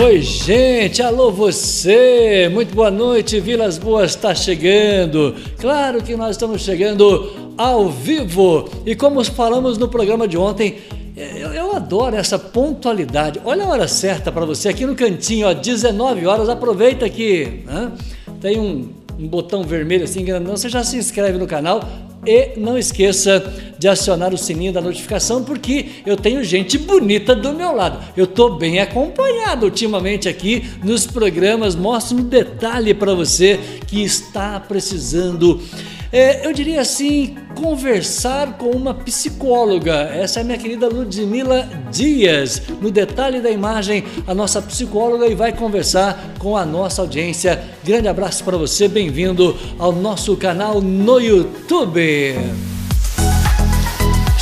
[0.00, 2.48] Oi, gente, alô você!
[2.52, 5.34] Muito boa noite, Vilas Boas está chegando.
[5.58, 8.68] Claro que nós estamos chegando ao vivo.
[8.86, 10.78] E como falamos no programa de ontem,
[11.16, 13.40] eu, eu adoro essa pontualidade.
[13.44, 16.48] Olha a hora certa para você aqui no cantinho, ó, 19 horas.
[16.48, 17.64] Aproveita aqui.
[17.66, 17.90] Né?
[18.40, 21.82] Tem um, um botão vermelho assim grandão, você já se inscreve no canal
[22.26, 27.52] e não esqueça de acionar o sininho da notificação, porque eu tenho gente bonita do
[27.52, 28.04] meu lado.
[28.16, 31.76] Eu estou bem acompanhado ultimamente aqui nos programas.
[31.76, 35.60] Mostro um detalhe para você que está precisando
[36.12, 39.94] é, eu diria assim, conversar com uma psicóloga.
[39.94, 42.62] Essa é minha querida Ludmila Dias.
[42.80, 47.62] No detalhe da imagem, a nossa psicóloga e vai conversar com a nossa audiência.
[47.84, 52.77] Grande abraço para você, bem-vindo ao nosso canal no YouTube.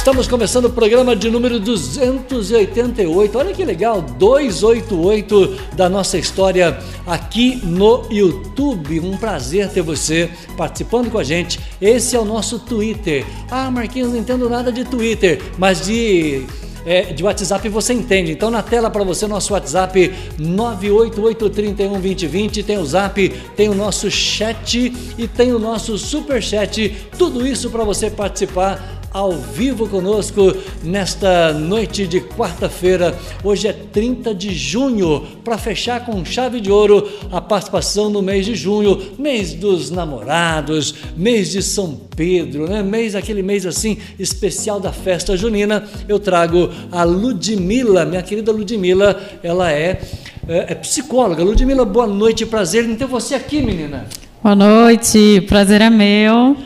[0.06, 3.36] Estamos começando o programa de número 288.
[3.36, 9.00] Olha que legal, 288 da nossa história aqui no YouTube.
[9.00, 11.58] Um prazer ter você participando com a gente.
[11.80, 13.26] Esse é o nosso Twitter.
[13.50, 16.46] Ah, Marquinhos, não entendo nada de Twitter, mas de
[16.86, 18.30] é, de WhatsApp você entende.
[18.30, 24.92] Então na tela para você nosso WhatsApp 988312020, tem o Zap, tem o nosso chat
[25.18, 26.94] e tem o nosso super chat.
[27.18, 33.16] Tudo isso para você participar ao vivo conosco nesta noite de quarta-feira.
[33.42, 38.46] Hoje é 30 de junho, para fechar com chave de ouro a participação no mês
[38.46, 42.82] de junho, mês dos namorados, mês de São Pedro, né?
[42.82, 45.86] Mês aquele mês assim especial da festa junina.
[46.08, 50.00] Eu trago a Ludmila, minha querida Ludmila, ela é,
[50.48, 51.42] é, é psicóloga.
[51.42, 54.06] Ludmila, boa noite, prazer em ter você aqui, menina.
[54.42, 56.56] Boa noite, prazer é meu.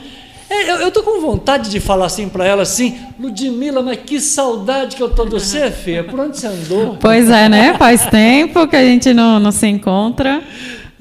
[0.50, 4.20] É, eu, eu tô com vontade de falar assim para ela assim, Ludmila, mas que
[4.20, 6.02] saudade que eu tô de você, filha.
[6.02, 6.96] Por onde você andou?
[7.00, 7.74] Pois é, né?
[7.78, 10.42] Faz tempo que a gente não, não se encontra.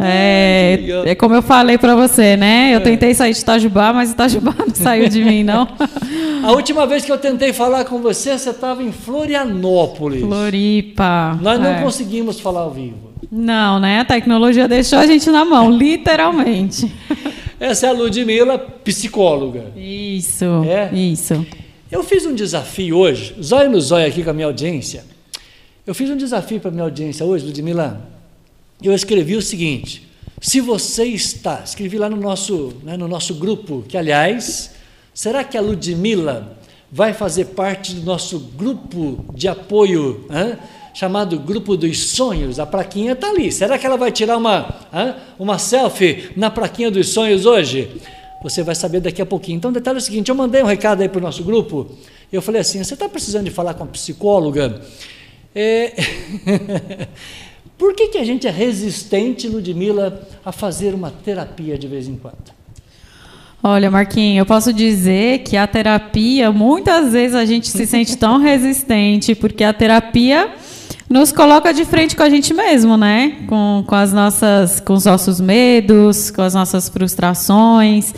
[0.01, 2.69] É, é como eu falei para você, né?
[2.73, 2.79] Eu é.
[2.79, 5.67] tentei sair de Itajubá, mas Itajubá não saiu de mim, não.
[6.43, 10.21] A última vez que eu tentei falar com você, você estava em Florianópolis.
[10.21, 11.37] Floripa.
[11.41, 11.81] Nós não é.
[11.81, 13.09] conseguimos falar ao vivo.
[13.29, 13.99] Não, né?
[13.99, 16.89] A tecnologia deixou a gente na mão, literalmente.
[17.59, 19.73] Essa é a Ludmila, psicóloga.
[19.75, 20.95] Isso, é?
[20.95, 21.45] isso.
[21.91, 25.03] Eu fiz um desafio hoje, zóio no zóio aqui com a minha audiência.
[25.85, 28.07] Eu fiz um desafio para a minha audiência hoje, Ludmila.
[28.81, 30.07] Eu escrevi o seguinte:
[30.39, 34.71] se você está, escrevi lá no nosso, né, no nosso grupo, que aliás,
[35.13, 36.57] será que a Ludmila
[36.89, 40.27] vai fazer parte do nosso grupo de apoio?
[40.29, 40.57] Hein?
[40.93, 42.59] Chamado Grupo dos Sonhos.
[42.59, 43.51] A plaquinha está ali.
[43.51, 44.75] Será que ela vai tirar uma,
[45.37, 47.89] uma selfie na plaquinha dos sonhos hoje?
[48.41, 49.57] Você vai saber daqui a pouquinho.
[49.57, 51.89] Então, o detalhe é o seguinte: eu mandei um recado aí para o nosso grupo.
[52.31, 54.81] Eu falei assim: você está precisando de falar com a psicóloga?
[55.53, 55.93] É...
[57.77, 62.17] Por que, que a gente é resistente, Ludmila, a fazer uma terapia de vez em
[62.17, 62.59] quando?
[63.63, 68.37] Olha, Marquinhos, eu posso dizer que a terapia, muitas vezes a gente se sente tão
[68.41, 70.53] resistente, porque a terapia
[71.09, 73.37] nos coloca de frente com a gente mesmo, né?
[73.47, 78.13] Com, com as nossas, com os nossos medos, com as nossas frustrações.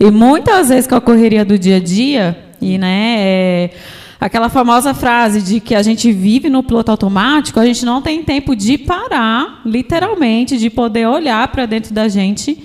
[0.00, 3.70] E muitas vezes com a correria do dia a dia, e né, é,
[4.20, 8.24] aquela famosa frase de que a gente vive no piloto automático, a gente não tem
[8.24, 12.58] tempo de parar, literalmente, de poder olhar para dentro da gente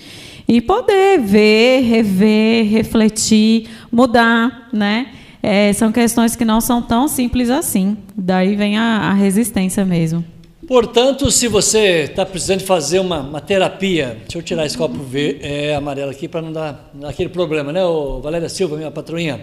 [0.47, 5.07] e poder ver, rever, refletir, mudar, né?
[5.41, 7.97] É, são questões que não são tão simples assim.
[8.15, 10.23] Daí vem a, a resistência mesmo.
[10.67, 15.39] Portanto, se você está precisando fazer uma, uma, terapia, deixa eu tirar esse copo ver,
[15.41, 19.39] é, amarelo aqui para não dar aquele problema, né, Ô, Valéria Silva, minha patroinha?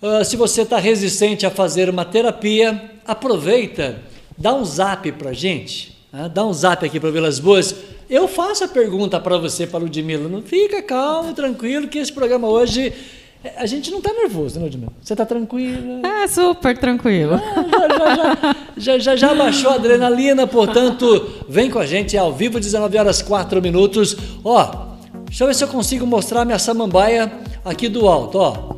[0.00, 4.00] Uh, se você está resistente a fazer uma terapia, aproveita,
[4.36, 6.30] dá um zap para gente, né?
[6.32, 7.74] dá um zap aqui para Vilas Boas.
[8.08, 12.48] Eu faço a pergunta para você, para Ludmilla, não fica calmo, tranquilo, que esse programa
[12.48, 12.94] hoje
[13.56, 14.92] a gente não está nervoso, né, Ludmila?
[15.02, 16.06] Você está tranquila?
[16.06, 17.34] É, super tranquilo.
[17.34, 22.58] Ah, já, já, já, já, baixou a adrenalina, portanto, vem com a gente ao vivo,
[22.58, 24.16] 19 horas 4 minutos.
[24.44, 24.96] Ó,
[25.26, 27.32] deixa eu ver se eu consigo mostrar minha samambaia
[27.64, 28.76] aqui do alto, ó.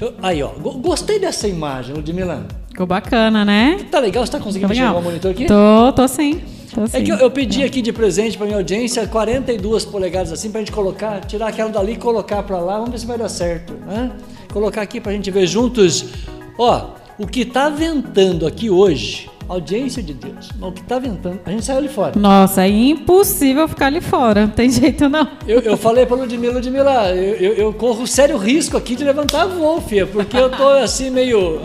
[0.00, 0.48] Eu, aí, ó.
[0.48, 2.46] Gostei dessa imagem, Ludmila.
[2.68, 3.86] Ficou bacana, né?
[3.90, 4.26] Tá legal?
[4.26, 5.46] Você tá conseguindo enxergar o monitor aqui?
[5.46, 6.40] Tô, tô sim.
[6.92, 10.60] É que eu, eu pedi aqui de presente para minha audiência 42 polegadas assim para
[10.60, 12.76] a gente colocar, tirar aquela dali e colocar para lá.
[12.76, 13.74] Vamos ver se vai dar certo.
[13.86, 14.10] Né?
[14.52, 16.06] Colocar aqui para a gente ver juntos.
[16.58, 21.50] Ó, o que está ventando aqui hoje, audiência de Deus, o que está ventando, a
[21.50, 22.18] gente saiu ali fora.
[22.18, 25.28] Nossa, é impossível ficar ali fora, não tem jeito não.
[25.46, 29.46] Eu, eu falei para Ludmila, Ludmila, eu, eu, eu, corro sério risco aqui de levantar
[29.46, 31.60] voo, filha, porque eu tô assim meio,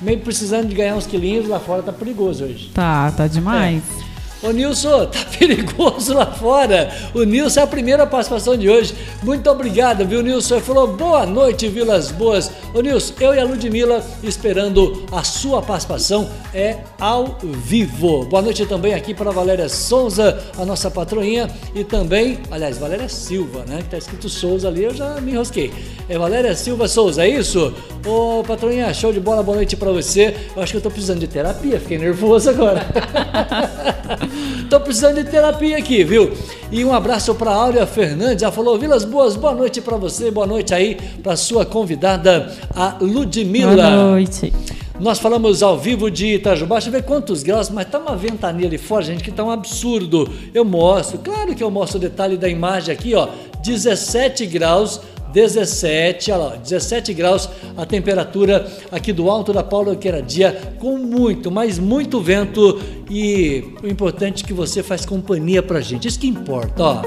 [0.00, 2.70] meio precisando de ganhar uns quilinhos, lá fora tá perigoso hoje.
[2.72, 3.82] Tá, tá demais.
[4.08, 4.11] É.
[4.42, 6.90] Ô Nilson, tá perigoso lá fora.
[7.14, 8.92] O Nilson é a primeira participação de hoje.
[9.22, 10.56] Muito obrigado, viu, Nilson?
[10.56, 12.50] Ele falou boa noite, Vilas Boas.
[12.74, 18.24] Ô Nilson, eu e a Ludmilla esperando a sua participação é ao vivo.
[18.24, 23.08] Boa noite também aqui para a Valéria Souza, a nossa patroinha, e também, aliás, Valéria
[23.08, 23.78] Silva, né?
[23.78, 25.72] Que tá escrito Souza ali, eu já me enrosquei.
[26.08, 27.72] É Valéria Silva Souza, é isso?
[28.04, 30.34] Ô patroinha, show de bola, boa noite para você.
[30.56, 32.84] Eu acho que eu tô precisando de terapia, fiquei nervoso agora.
[34.72, 36.32] Tô precisando de terapia aqui, viu?
[36.70, 38.42] E um abraço para Áurea Fernandes.
[38.42, 42.96] Ela falou: Vilas Boas, boa noite para você, boa noite aí para sua convidada, a
[42.98, 43.90] Ludmilla.
[43.90, 44.50] Boa noite.
[44.98, 48.66] Nós falamos ao vivo de Itajubá, deixa eu ver quantos graus, mas tá uma ventania
[48.66, 50.26] ali fora, gente, que tá um absurdo.
[50.54, 53.28] Eu mostro, claro que eu mostro o detalhe da imagem aqui, ó,
[53.62, 55.02] 17 graus
[55.32, 61.50] 17, olha lá, 17 graus a temperatura aqui do alto da Paula Queradia, com muito,
[61.50, 62.80] mas muito vento
[63.10, 67.02] e o importante é que você faz companhia pra gente, isso que importa, ó.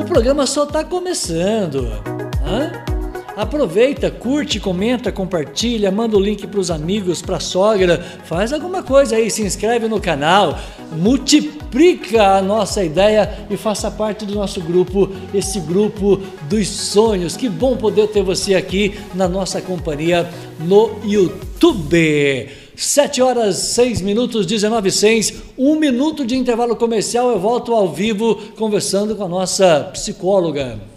[0.00, 1.86] O programa só tá começando,
[2.44, 2.95] hã?
[3.36, 8.82] Aproveita, curte, comenta, compartilha, manda o link para os amigos, para a sogra, faz alguma
[8.82, 10.58] coisa aí, se inscreve no canal,
[10.92, 16.18] multiplica a nossa ideia e faça parte do nosso grupo, esse grupo
[16.48, 17.36] dos sonhos.
[17.36, 20.26] Que bom poder ter você aqui na nossa companhia
[20.58, 22.48] no YouTube.
[22.74, 27.30] 7 horas 6 minutos, 19 6, um minuto de intervalo comercial.
[27.30, 30.95] Eu volto ao vivo conversando com a nossa psicóloga.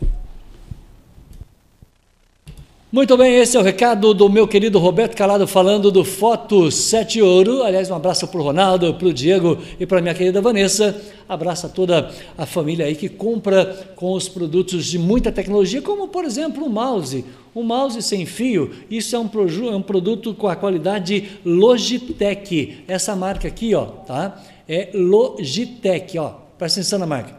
[2.91, 7.21] Muito bem, esse é o recado do meu querido Roberto Calado falando do Foto 7
[7.21, 7.61] Ouro.
[7.61, 10.99] Aliás, um abraço para o Ronaldo, para o Diego e para minha querida Vanessa.
[11.29, 16.07] Abraço a toda a família aí que compra com os produtos de muita tecnologia, como
[16.07, 17.23] por exemplo o mouse.
[17.55, 19.29] Um mouse sem fio, isso é um,
[19.71, 22.85] é um produto com a qualidade Logitech.
[22.87, 24.43] Essa marca aqui, ó, tá?
[24.67, 26.37] É Logitech, ó.
[26.57, 27.37] Presta atenção na marca.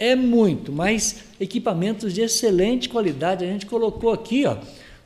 [0.00, 3.44] É muito, mas equipamentos de excelente qualidade.
[3.44, 4.56] A gente colocou aqui, ó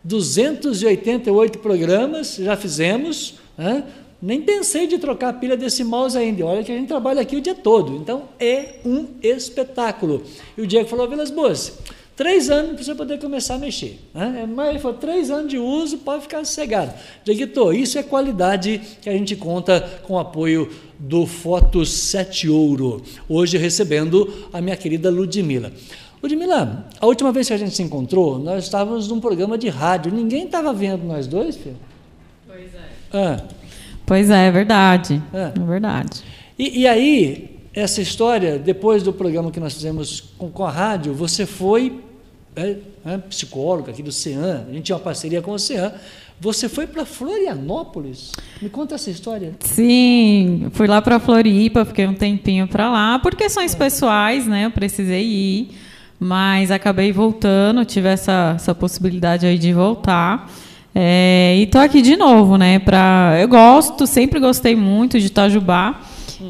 [0.04, 3.84] 288 programas já fizemos, né?
[4.20, 6.44] nem pensei de trocar a pilha desse mouse ainda.
[6.46, 7.96] Olha que a gente trabalha aqui o dia todo.
[7.96, 10.22] Então é um espetáculo.
[10.56, 11.78] E o Diego falou: Vilas Boas,
[12.16, 13.98] três anos para você poder começar a mexer.
[14.14, 14.42] Né?
[14.42, 16.94] É, mas ele falou: três anos de uso, pode ficar sossegado.
[17.24, 23.02] Dieguito, isso é qualidade que a gente conta com o apoio do Foto 7 Ouro.
[23.28, 25.72] Hoje recebendo a minha querida Ludmilla.
[26.24, 30.10] Ludmila, a última vez que a gente se encontrou, nós estávamos num programa de rádio.
[30.10, 31.76] Ninguém estava vendo nós dois, filho?
[32.46, 32.88] Pois é.
[33.12, 33.44] Ah.
[34.06, 35.22] Pois é, é verdade.
[35.34, 36.22] É, é verdade.
[36.58, 41.12] E, e, aí, essa história, depois do programa que nós fizemos com, com a rádio,
[41.12, 42.00] você foi
[42.56, 45.92] é, é, psicóloga aqui do CEAN, a gente tinha uma parceria com o CEAN.
[46.40, 48.32] Você foi para Florianópolis?
[48.62, 49.54] Me conta essa história.
[49.60, 54.64] Sim, fui lá para Floripa, fiquei um tempinho para lá, por questões pessoais, né?
[54.64, 55.68] Eu precisei ir
[56.24, 60.50] mas acabei voltando, tive essa, essa possibilidade aí de voltar.
[60.94, 62.78] É, e tô aqui de novo, né?
[62.78, 66.00] Pra, eu gosto, sempre gostei muito de Itajubá.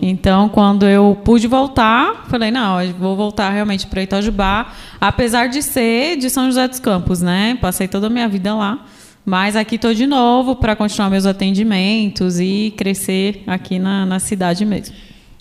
[0.01, 4.69] Então, quando eu pude voltar, falei, não, vou voltar realmente para Itajubá,
[5.01, 7.59] apesar de ser de São José dos Campos, né?
[7.61, 8.87] Passei toda a minha vida lá.
[9.27, 14.65] Mas aqui estou de novo para continuar meus atendimentos e crescer aqui na, na cidade
[14.65, 14.95] mesmo.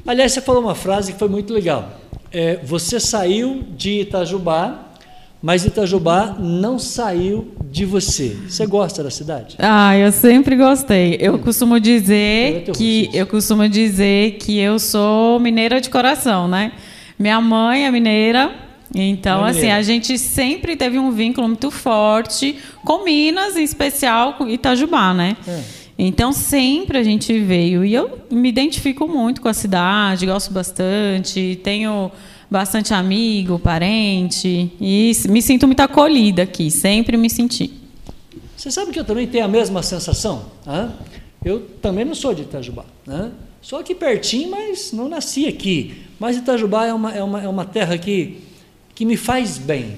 [0.06, 4.88] Aliás, você falou uma frase que foi muito legal é, você saiu de Itajubá,
[5.40, 8.36] mas Itajubá não saiu de você.
[8.50, 9.56] Você gosta da cidade?
[9.60, 11.18] Ah, eu sempre gostei.
[11.20, 16.72] Eu costumo dizer que eu costumo dizer que eu sou mineira de coração, né?
[17.20, 18.52] Minha mãe é mineira,
[18.96, 24.48] então, assim, a gente sempre teve um vínculo muito forte com Minas, em especial com
[24.48, 25.36] Itajubá, né?
[25.48, 25.83] É.
[25.98, 27.86] Então, sempre a gente veio.
[27.86, 32.12] E eu me identifico muito com a cidade, gosto bastante, tenho
[32.50, 37.74] bastante amigo, parente, e me sinto muito acolhida aqui, sempre me senti.
[38.56, 40.46] Você sabe que eu também tenho a mesma sensação?
[40.66, 40.92] Né?
[41.44, 42.86] Eu também não sou de Itajubá.
[43.06, 43.32] Né?
[43.62, 46.04] Sou aqui pertinho, mas não nasci aqui.
[46.20, 48.38] Mas Itajubá é uma, é uma, é uma terra que,
[48.94, 49.98] que me faz bem.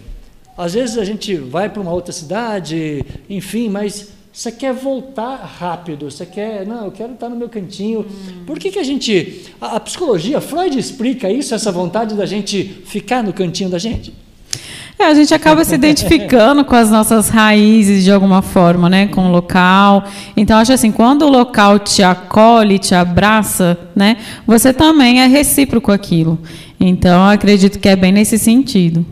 [0.58, 6.12] Às vezes a gente vai para uma outra cidade, enfim, mas você quer voltar rápido,
[6.12, 8.02] você quer, não, eu quero estar no meu cantinho.
[8.02, 8.44] Hum.
[8.46, 12.62] Por que, que a gente, a, a, psicologia, Freud explica isso, essa vontade da gente
[12.86, 14.14] ficar no cantinho da gente?
[15.00, 19.30] É, a gente acaba se identificando com as nossas raízes de alguma forma, né, com
[19.30, 20.04] o local.
[20.36, 25.94] Então acho assim, quando o local te acolhe, te abraça, né, você também é recíproco
[25.94, 26.38] aquilo.
[26.78, 29.06] Então acredito que é bem nesse sentido.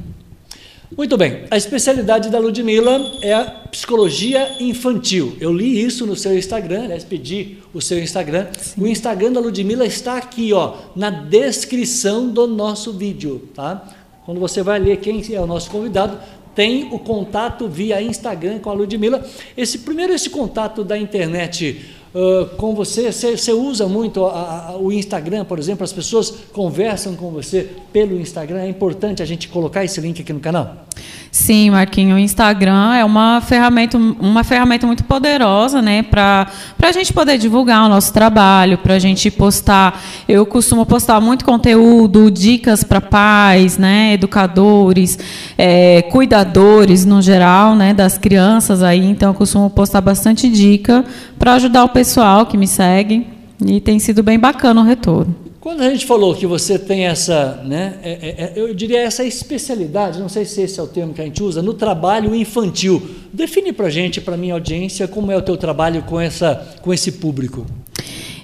[0.96, 1.46] Muito bem.
[1.50, 5.36] A especialidade da Ludmilla é a psicologia infantil.
[5.40, 8.48] Eu li isso no seu Instagram, aliás, pedi o seu Instagram.
[8.58, 8.82] Sim.
[8.82, 13.92] O Instagram da Ludmilla está aqui, ó, na descrição do nosso vídeo, tá?
[14.26, 16.20] Quando você vai ler quem é o nosso convidado,
[16.54, 19.26] tem o contato via Instagram com a Ludmilla.
[19.58, 21.84] Esse primeiro esse contato da internet
[22.14, 27.16] uh, com você, você, usa muito a, a, o Instagram, por exemplo, as pessoas conversam
[27.16, 28.62] com você pelo Instagram.
[28.62, 30.86] É importante a gente colocar esse link aqui no canal.
[31.34, 36.48] Sim, Marquinho, o Instagram é uma ferramenta, uma ferramenta muito poderosa, né, para
[36.80, 40.00] a gente poder divulgar o nosso trabalho, para a gente postar.
[40.28, 45.18] Eu costumo postar muito conteúdo, dicas para pais, né, educadores,
[45.58, 49.04] é, cuidadores no geral, né, das crianças aí.
[49.04, 51.04] Então, eu costumo postar bastante dica
[51.40, 53.26] para ajudar o pessoal que me segue
[53.66, 55.43] e tem sido bem bacana o retorno.
[55.64, 59.24] Quando a gente falou que você tem essa, né, é, é, é, eu diria essa
[59.24, 63.02] especialidade, não sei se esse é o termo que a gente usa, no trabalho infantil.
[63.32, 67.14] Define para gente, para minha audiência, como é o teu trabalho com, essa, com esse
[67.14, 67.66] público.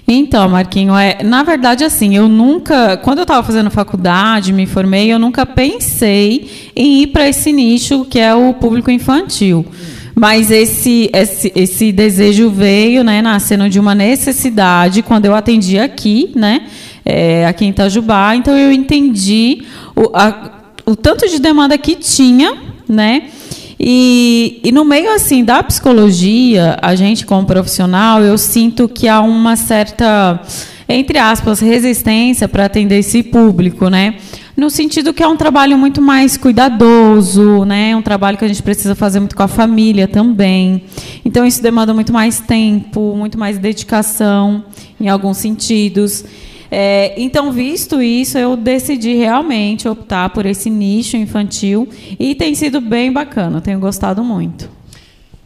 [0.08, 5.12] Então, Marquinho, é, na verdade, assim, eu nunca, quando eu estava fazendo faculdade, me formei,
[5.12, 9.66] eu nunca pensei em ir para esse nicho que é o público infantil.
[10.14, 16.30] Mas esse, esse, esse desejo veio, né, nascendo de uma necessidade quando eu atendi aqui,
[16.34, 16.66] né?
[17.10, 18.34] É, aqui em Itajubá.
[18.36, 19.64] Então eu entendi
[19.94, 20.50] o, a,
[20.86, 22.56] o tanto de demanda que tinha,
[22.88, 23.30] né?
[23.82, 29.22] E, e, no meio assim da psicologia, a gente como profissional, eu sinto que há
[29.22, 30.38] uma certa,
[30.86, 34.16] entre aspas, resistência para atender esse público, né?
[34.54, 37.96] No sentido que é um trabalho muito mais cuidadoso, né?
[37.96, 40.84] Um trabalho que a gente precisa fazer muito com a família também.
[41.24, 44.62] Então isso demanda muito mais tempo, muito mais dedicação
[45.00, 46.22] em alguns sentidos.
[46.70, 52.80] É, então, visto isso, eu decidi realmente optar por esse nicho infantil e tem sido
[52.80, 54.70] bem bacana, tenho gostado muito.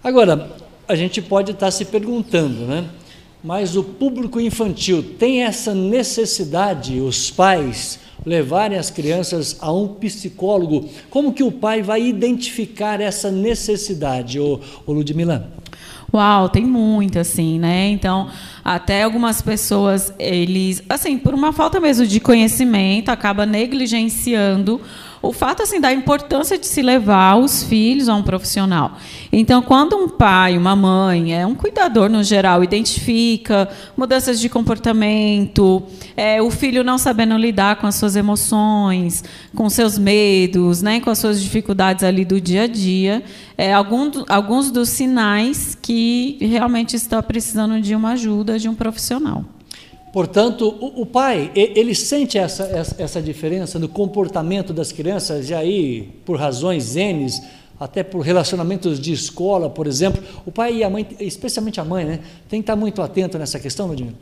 [0.03, 0.51] Agora,
[0.87, 2.85] a gente pode estar se perguntando, né?
[3.43, 10.89] Mas o público infantil tem essa necessidade, os pais levarem as crianças a um psicólogo.
[11.11, 15.51] Como que o pai vai identificar essa necessidade, ô Ludmila?
[16.15, 17.89] Uau, tem muito, assim, né?
[17.89, 18.29] Então,
[18.65, 24.81] até algumas pessoas, eles, assim, por uma falta mesmo de conhecimento, acaba negligenciando
[25.29, 28.99] o fato assim da importância de se levar os filhos a um profissional.
[29.33, 35.83] Então, quando um pai, uma mãe, é um cuidador no geral, identifica mudanças de comportamento,
[36.17, 41.11] é, o filho não sabendo lidar com as suas emoções, com seus medos, né, com
[41.11, 43.25] as suas dificuldades ali do dia a dia,
[43.57, 49.45] é, algum, alguns dos sinais que realmente está precisando de uma ajuda de um profissional.
[50.15, 55.55] Portanto, o, o pai, ele sente essa, essa, essa, diferença no comportamento das crianças, e
[55.55, 57.27] aí, por razões N,
[57.79, 62.05] até por relacionamentos de escola, por exemplo, o pai e a mãe, especialmente a mãe,
[62.05, 64.15] né, tem que estar muito atento nessa questão, Ludmila?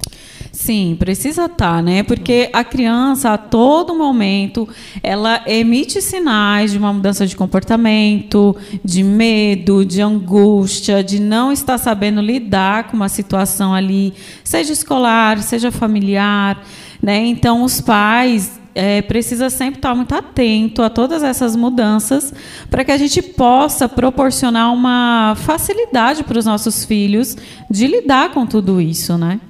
[0.50, 2.02] Sim, precisa estar, né?
[2.02, 4.68] Porque a criança, a todo momento,
[5.02, 11.78] ela emite sinais de uma mudança de comportamento, de medo, de angústia, de não estar
[11.78, 16.62] sabendo lidar com uma situação ali, seja escolar, seja familiar,
[17.02, 17.18] né?
[17.26, 22.32] Então, os pais é, precisa sempre estar muito atento a todas essas mudanças
[22.70, 27.36] para que a gente possa proporcionar uma facilidade para os nossos filhos
[27.70, 29.40] de lidar com tudo isso, né?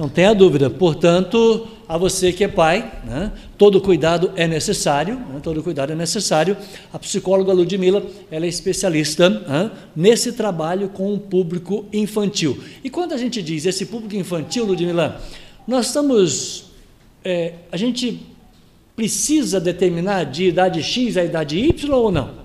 [0.00, 0.70] Não tenha dúvida.
[0.70, 5.94] Portanto, a você que é pai, né, todo cuidado é necessário, né, todo cuidado é
[5.94, 6.56] necessário.
[6.90, 12.58] A psicóloga Ludmila, ela é especialista né, nesse trabalho com o público infantil.
[12.82, 15.20] E quando a gente diz esse público infantil, Ludmila,
[15.66, 16.69] nós estamos,
[17.24, 18.20] é, a gente
[18.96, 22.40] precisa determinar de idade X a idade Y ou não?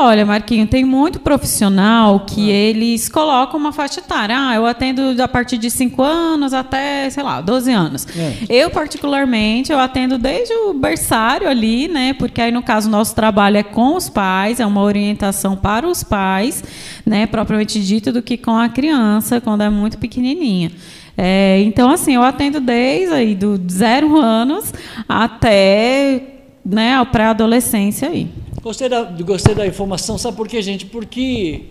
[0.00, 2.54] Olha, Marquinho, tem muito profissional que ah.
[2.54, 4.36] eles colocam uma faixa etária.
[4.38, 8.06] Ah, eu atendo a partir de 5 anos até, sei lá, 12 anos.
[8.16, 8.36] É.
[8.48, 12.12] Eu, particularmente, eu atendo desde o berçário ali, né?
[12.12, 16.04] Porque aí, no caso, nosso trabalho é com os pais, é uma orientação para os
[16.04, 16.62] pais,
[17.04, 17.26] né?
[17.26, 20.70] Propriamente dito, do que com a criança, quando é muito pequenininha.
[21.20, 24.72] É, então, assim, eu atendo desde aí do zero anos
[25.08, 26.22] até
[26.64, 28.28] né, a pré-adolescência aí.
[28.62, 30.86] Gostei da, gostei da informação, sabe por quê, gente?
[30.86, 31.62] Porque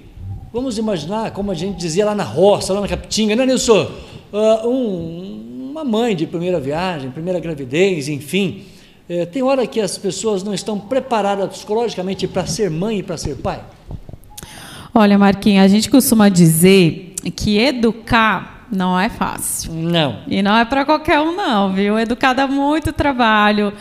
[0.51, 3.89] vamos imaginar, como a gente dizia lá na roça, lá na Capitinga, né, Nilson?
[4.34, 8.63] Uh, um, uma mãe de primeira viagem, primeira gravidez, enfim.
[9.08, 13.16] É, tem hora que as pessoas não estão preparadas psicologicamente para ser mãe e para
[13.16, 13.62] ser pai?
[14.94, 19.74] Olha, Marquinhos, a gente costuma dizer que educar não é fácil.
[19.74, 20.19] Não.
[20.27, 21.97] E não é para qualquer um, não, viu?
[21.97, 23.74] Educar dá muito trabalho.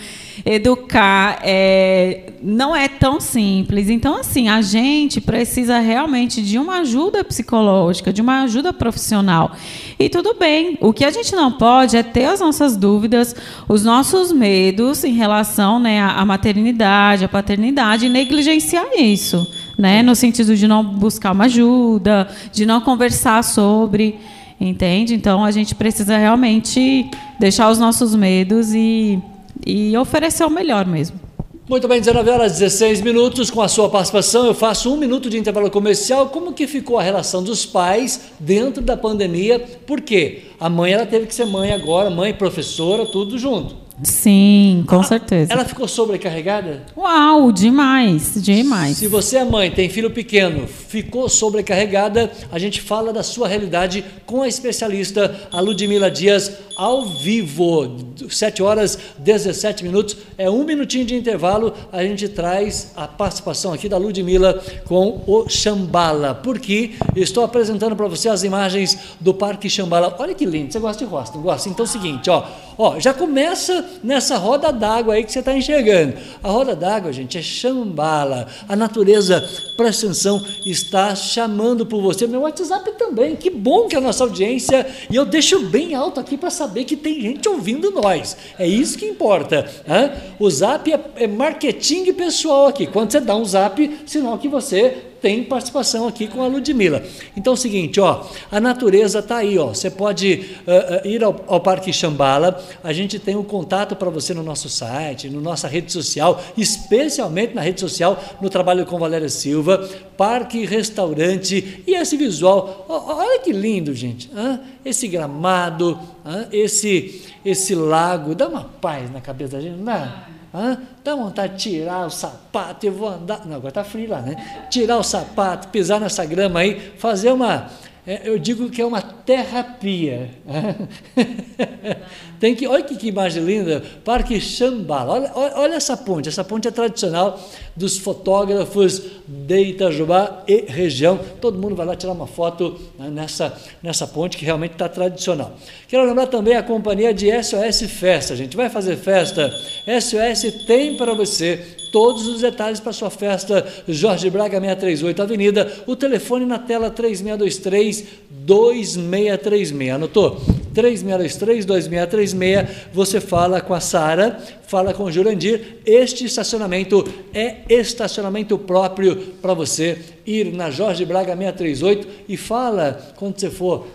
[0.45, 3.89] educar é, não é tão simples.
[3.89, 9.51] Então, assim, a gente precisa realmente de uma ajuda psicológica, de uma ajuda profissional.
[9.99, 10.79] E tudo bem.
[10.81, 13.35] O que a gente não pode é ter as nossas dúvidas,
[13.69, 19.47] os nossos medos em relação né, à maternidade, à paternidade, e negligenciar isso.
[19.77, 24.19] Né, no sentido de não buscar uma ajuda, de não conversar sobre.
[24.61, 25.15] Entende?
[25.15, 27.09] Então a gente precisa realmente
[27.39, 29.19] deixar os nossos medos e,
[29.67, 31.27] e oferecer o melhor mesmo.
[31.69, 35.37] Muito bem, 19 horas 16 minutos, com a sua participação, eu faço um minuto de
[35.37, 36.29] intervalo comercial.
[36.29, 39.59] Como que ficou a relação dos pais dentro da pandemia?
[39.85, 40.43] Por quê?
[40.61, 43.86] A mãe ela teve que ser mãe agora, mãe, professora, tudo junto.
[44.03, 45.53] Sim, com certeza.
[45.53, 46.83] Ela ficou sobrecarregada?
[46.97, 48.99] Uau, demais, demais.
[48.99, 54.05] Se você é mãe, tem filho pequeno, ficou sobrecarregada, a gente fala da sua realidade
[54.27, 57.97] com a especialista, a Ludmila Dias, ao vivo,
[58.29, 63.89] 7 horas 17 minutos, é um minutinho de intervalo, a gente traz a participação aqui
[63.89, 70.15] da Ludmila com o Xambala, porque estou apresentando para você as imagens do Parque Xambala.
[70.19, 71.69] Olha que lindo, você gosta de rosto, não gosta?
[71.71, 72.45] Então é o seguinte, ó,
[72.79, 76.15] ó já começa nessa roda d'água aí que você está enxergando.
[76.43, 78.47] A roda d'água, gente, é chambala.
[78.69, 82.27] A natureza, presta atenção, está chamando por você.
[82.27, 83.37] Meu WhatsApp também.
[83.37, 84.87] Que bom que é a nossa audiência.
[85.11, 88.37] E eu deixo bem alto aqui para saber que tem gente ouvindo nós.
[88.59, 89.69] É isso que importa.
[89.87, 90.13] Hein?
[90.39, 92.87] O zap é, é marketing pessoal aqui.
[92.87, 97.03] Quando você dá um zap, sinal que você tem participação aqui com a Ludmilla.
[97.37, 99.69] Então é o seguinte, ó, a natureza está aí, ó.
[99.69, 102.63] Você pode uh, uh, ir ao, ao, Parque Xambala.
[102.83, 106.43] A gente tem um contato para você no nosso site, na no nossa rede social,
[106.57, 112.87] especialmente na rede social, no trabalho com Valéria Silva, Parque Restaurante e esse visual.
[112.89, 114.31] olha que lindo, gente.
[114.35, 119.85] Ah, esse gramado, ah, esse esse lago, dá uma paz na cabeça da gente, não
[119.85, 120.36] dá?
[120.57, 120.79] Hã?
[121.05, 123.45] Dá vontade de tirar o sapato e vou andar.
[123.45, 124.67] Não, agora está frio lá, né?
[124.71, 127.71] Tirar o sapato, pisar nessa grama aí, fazer uma.
[128.07, 130.31] É, eu digo que é uma terapia.
[132.39, 135.15] Tem que, olha que, imagem linda, Parque Xambala.
[135.15, 137.41] Olha, olha, olha, essa ponte, essa ponte é tradicional
[137.75, 141.19] dos fotógrafos de Itajubá e região.
[141.41, 143.53] Todo mundo vai lá tirar uma foto né, nessa,
[143.83, 145.57] nessa ponte que realmente está tradicional.
[145.89, 148.35] Quero lembrar também a companhia de SOS Festa.
[148.35, 149.53] A gente vai fazer festa.
[150.01, 153.67] SOS tem para você todos os detalhes para sua festa.
[153.89, 155.73] Jorge Braga 638 Avenida.
[155.87, 159.91] O telefone na tela 3623 2636.
[159.91, 160.41] Anotou?
[160.77, 165.79] 3623-2636, você fala com a Sara, fala com o Jurandir.
[165.87, 173.41] Este estacionamento é estacionamento próprio para você ir na Jorge Braga 638 e fala quando
[173.41, 173.87] você for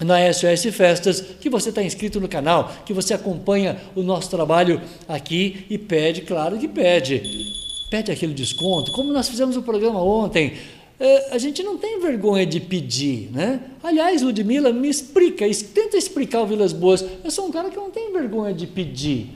[0.00, 4.80] na SOS Festas, que você está inscrito no canal, que você acompanha o nosso trabalho
[5.08, 7.22] aqui e pede, claro que pede.
[7.90, 10.54] Pede aquele desconto, como nós fizemos o programa ontem
[11.00, 13.60] é, a gente não tem vergonha de pedir, né?
[13.82, 17.04] Aliás, Ludmila, me explica, tenta explicar o Vilas Boas.
[17.22, 19.28] Eu sou um cara que não tem vergonha de pedir,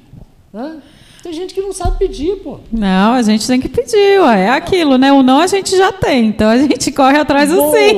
[0.52, 0.82] né?
[1.22, 2.58] Tem gente que não sabe pedir, pô.
[2.72, 4.46] Não, a gente tem que pedir, ué.
[4.46, 5.12] É aquilo, né?
[5.12, 7.76] O não a gente já tem, então a gente corre atrás do Boa.
[7.78, 7.94] sim.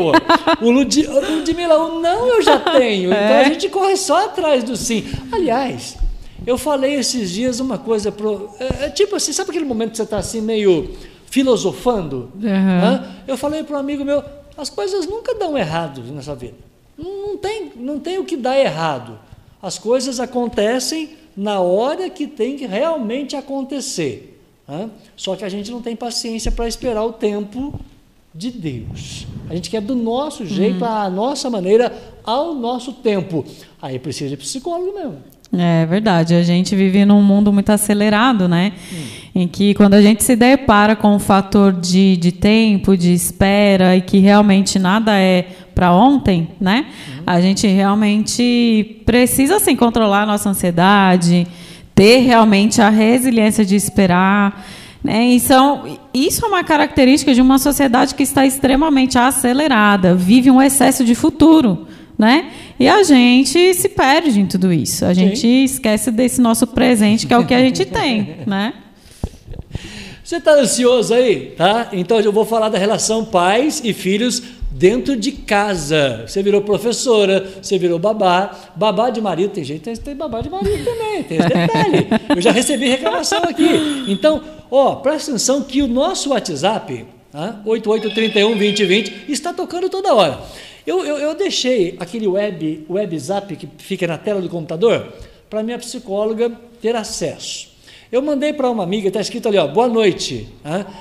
[0.61, 1.07] O Lud...
[1.07, 3.25] Ludmila, o não eu já tenho, é.
[3.25, 5.05] então a gente corre só atrás do sim.
[5.33, 5.97] Aliás,
[6.47, 8.51] eu falei esses dias uma coisa pro.
[8.61, 10.91] É, é tipo assim, sabe aquele momento que você está assim meio
[11.31, 12.31] filosofando.
[12.35, 13.05] Uhum.
[13.27, 14.23] Eu falei para um amigo meu,
[14.57, 16.57] as coisas nunca dão errado nessa vida.
[16.99, 19.19] Não tem, não tem o que dar errado.
[19.63, 24.41] As coisas acontecem na hora que tem que realmente acontecer.
[25.17, 27.79] Só que a gente não tem paciência para esperar o tempo
[28.35, 29.27] de Deus.
[29.49, 30.91] A gente quer do nosso jeito, uhum.
[30.91, 31.93] à nossa maneira,
[32.25, 33.45] ao nosso tempo.
[33.81, 35.19] Aí precisa de psicólogo mesmo.
[35.53, 36.35] É verdade.
[36.35, 38.73] A gente vive num mundo muito acelerado, né?
[38.93, 43.13] Hum em que quando a gente se depara com o fator de, de tempo, de
[43.13, 46.87] espera e que realmente nada é para ontem, né?
[47.09, 47.23] Uhum.
[47.27, 51.47] A gente realmente precisa assim controlar a nossa ansiedade,
[51.95, 54.65] ter realmente a resiliência de esperar.
[55.03, 55.27] Né?
[55.27, 60.63] E são, isso é uma característica de uma sociedade que está extremamente acelerada, vive um
[60.63, 61.87] excesso de futuro.
[62.17, 62.51] Né?
[62.79, 65.05] E a gente se perde em tudo isso.
[65.05, 65.65] A gente Sim.
[65.65, 68.37] esquece desse nosso presente, que é o que a gente tem.
[68.47, 68.73] Né?
[70.23, 71.53] Você está ansioso aí?
[71.55, 71.89] Tá?
[71.93, 74.43] Então eu vou falar da relação pais e filhos
[74.75, 76.25] dentro de casa.
[76.27, 78.73] Você virou professora, você virou babá.
[78.75, 82.09] Babá de marido, tem gente que tem babá de marido também, tem esse detalhe.
[82.35, 84.05] Eu já recebi reclamação aqui.
[84.09, 87.61] Então, ó, presta atenção que o nosso WhatsApp, tá?
[87.65, 90.41] 88312020, está tocando toda hora.
[90.87, 95.07] Eu, eu, eu deixei aquele web, web zap que fica na tela do computador
[95.49, 96.51] para minha psicóloga
[96.83, 97.74] ter acesso.
[98.15, 100.47] Eu mandei para uma amiga, está escrito ali, ó, boa noite.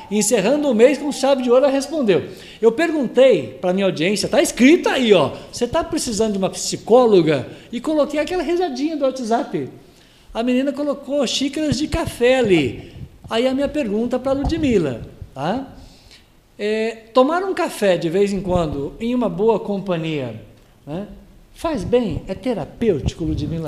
[0.09, 2.23] Encerrando o mês com chave de ouro, ela respondeu.
[2.59, 7.47] Eu perguntei para minha audiência, está escrito aí, ó, você está precisando de uma psicóloga?
[7.71, 9.69] E coloquei aquela risadinha do WhatsApp.
[10.33, 12.91] A menina colocou xícaras de café ali.
[13.29, 15.03] Aí a minha pergunta para a Ludmilla,
[15.35, 15.67] tá?
[16.57, 20.41] É, tomar um café de vez em quando em uma boa companhia,
[20.83, 21.05] né?
[21.55, 22.21] Faz bem?
[22.27, 23.65] É terapêutico, Ludmilla?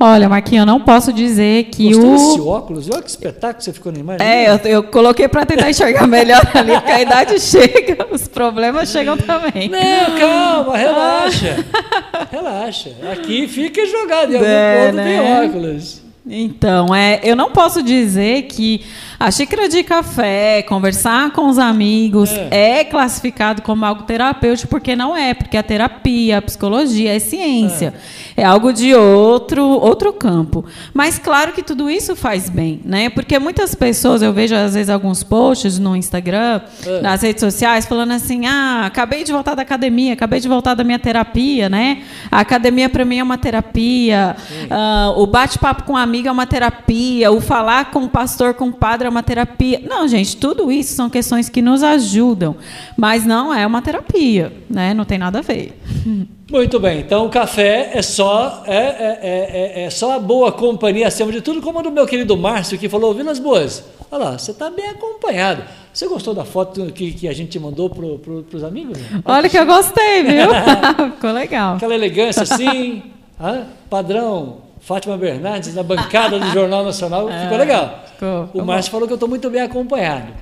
[0.00, 2.16] Olha, Marquinhos, eu não posso dizer que Gostou o...
[2.16, 2.88] desse óculos?
[2.90, 4.26] Olha que espetáculo você ficou na imagem.
[4.26, 8.88] É, eu, eu coloquei para tentar enxergar melhor ali, porque a idade chega, os problemas
[8.88, 9.68] chegam também.
[9.68, 11.56] Não, calma, relaxa.
[12.30, 12.92] relaxa.
[13.12, 15.04] Aqui fica jogado em algum É, ponto né?
[15.04, 16.03] tem óculos.
[16.26, 18.80] Então, é, eu não posso dizer que
[19.20, 22.80] a xícara de café, conversar com os amigos, É.
[22.80, 27.92] é, classificado como algo terapêutico, porque não é, porque a terapia, a psicologia é ciência.
[27.96, 30.64] É, algo de outro, outro campo.
[30.92, 33.08] Mas claro que tudo isso faz bem, né?
[33.10, 37.00] Porque muitas pessoas, eu vejo às vezes alguns posts no Instagram, É.
[37.00, 40.82] nas redes sociais, falando assim: ah, acabei de voltar da academia, acabei de voltar da
[40.82, 42.02] minha terapia, né?
[42.30, 44.34] A academia para mim é uma terapia,
[44.70, 48.68] ah, o bate-papo com a amiga é uma terapia, o falar com o pastor, com
[48.68, 49.80] o padre é uma terapia.
[49.88, 52.56] Não, gente, tudo isso são questões que nos ajudam,
[52.96, 54.92] mas não é uma terapia, né?
[54.94, 55.78] Não tem nada a ver.
[56.54, 60.52] Muito bem, então o café é só é, é, é, é- é só a boa
[60.52, 64.24] companhia acima de tudo, como a do meu querido Márcio que falou, Vilas Boas, olha
[64.24, 65.64] lá, você está bem acompanhado.
[65.92, 68.96] Você gostou da foto que, que a gente mandou para pro, pros amigos?
[69.24, 70.46] Olha que eu gostei, viu?
[71.16, 71.74] Ficou legal.
[71.74, 73.02] Aquela elegância assim,
[73.40, 73.66] hã?
[73.90, 77.82] padrão Fátima Bernardes na bancada do Jornal Nacional, ficou legal.
[78.04, 80.32] É, ficou, o ficou Márcio falou que eu estou muito bem acompanhado.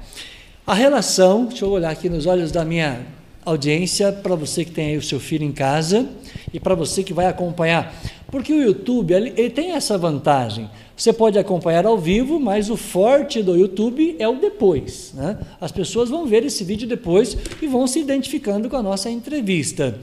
[0.66, 3.00] A relação, deixa eu olhar aqui nos olhos da minha
[3.44, 6.08] audiência, para você que tem aí o seu filho em casa
[6.52, 7.94] e para você que vai acompanhar.
[8.30, 10.70] Porque o YouTube, ele, tem essa vantagem.
[10.96, 15.12] Você pode acompanhar ao vivo, mas o forte do YouTube é o depois.
[15.14, 15.38] Né?
[15.60, 19.98] As pessoas vão ver esse vídeo depois e vão se identificando com a nossa entrevista.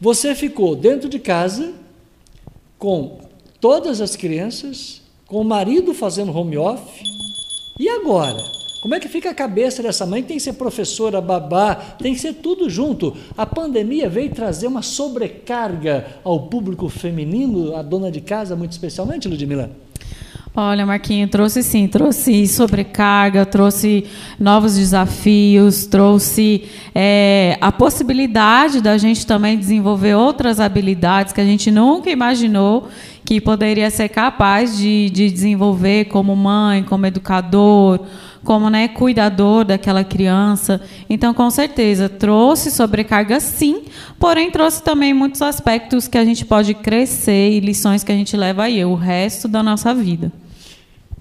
[0.00, 1.72] Você ficou dentro de casa
[2.78, 3.20] com
[3.60, 7.08] todas as crianças, com o marido fazendo home office.
[7.78, 8.61] E agora?
[8.82, 10.24] Como é que fica a cabeça dessa mãe?
[10.24, 13.16] Tem que ser professora, babá, tem que ser tudo junto.
[13.38, 19.28] A pandemia veio trazer uma sobrecarga ao público feminino, a dona de casa, muito especialmente,
[19.28, 19.70] Ludmila?
[20.52, 24.04] Olha, Marquinhos, trouxe sim, trouxe sobrecarga, trouxe
[24.38, 31.70] novos desafios, trouxe é, a possibilidade da gente também desenvolver outras habilidades que a gente
[31.70, 32.88] nunca imaginou
[33.24, 38.00] que poderia ser capaz de, de desenvolver como mãe, como educador,
[38.44, 40.80] como né, cuidador daquela criança.
[41.08, 43.82] Então, com certeza, trouxe sobrecarga sim,
[44.18, 48.36] porém trouxe também muitos aspectos que a gente pode crescer e lições que a gente
[48.36, 50.32] leva aí o resto da nossa vida.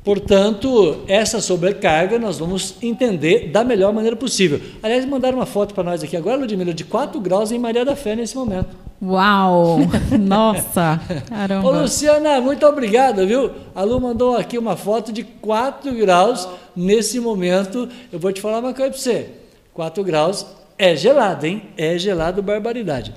[0.03, 4.59] Portanto, essa sobrecarga nós vamos entender da melhor maneira possível.
[4.81, 7.95] Aliás, mandaram uma foto para nós aqui agora, Ludmila, de 4 graus em Maria da
[7.95, 8.90] Fé nesse momento.
[9.03, 9.79] Uau!
[10.19, 11.01] Nossa!
[11.27, 11.67] Caramba!
[11.67, 13.49] Ô, Luciana, muito obrigado, viu?
[13.73, 17.89] A Lu mandou aqui uma foto de 4 graus nesse momento.
[18.11, 19.29] Eu vou te falar uma coisa para você:
[19.73, 20.45] 4 graus
[20.77, 21.63] é gelado, hein?
[21.75, 23.11] É gelado, barbaridade.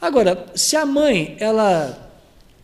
[0.00, 1.96] Agora, se a mãe ela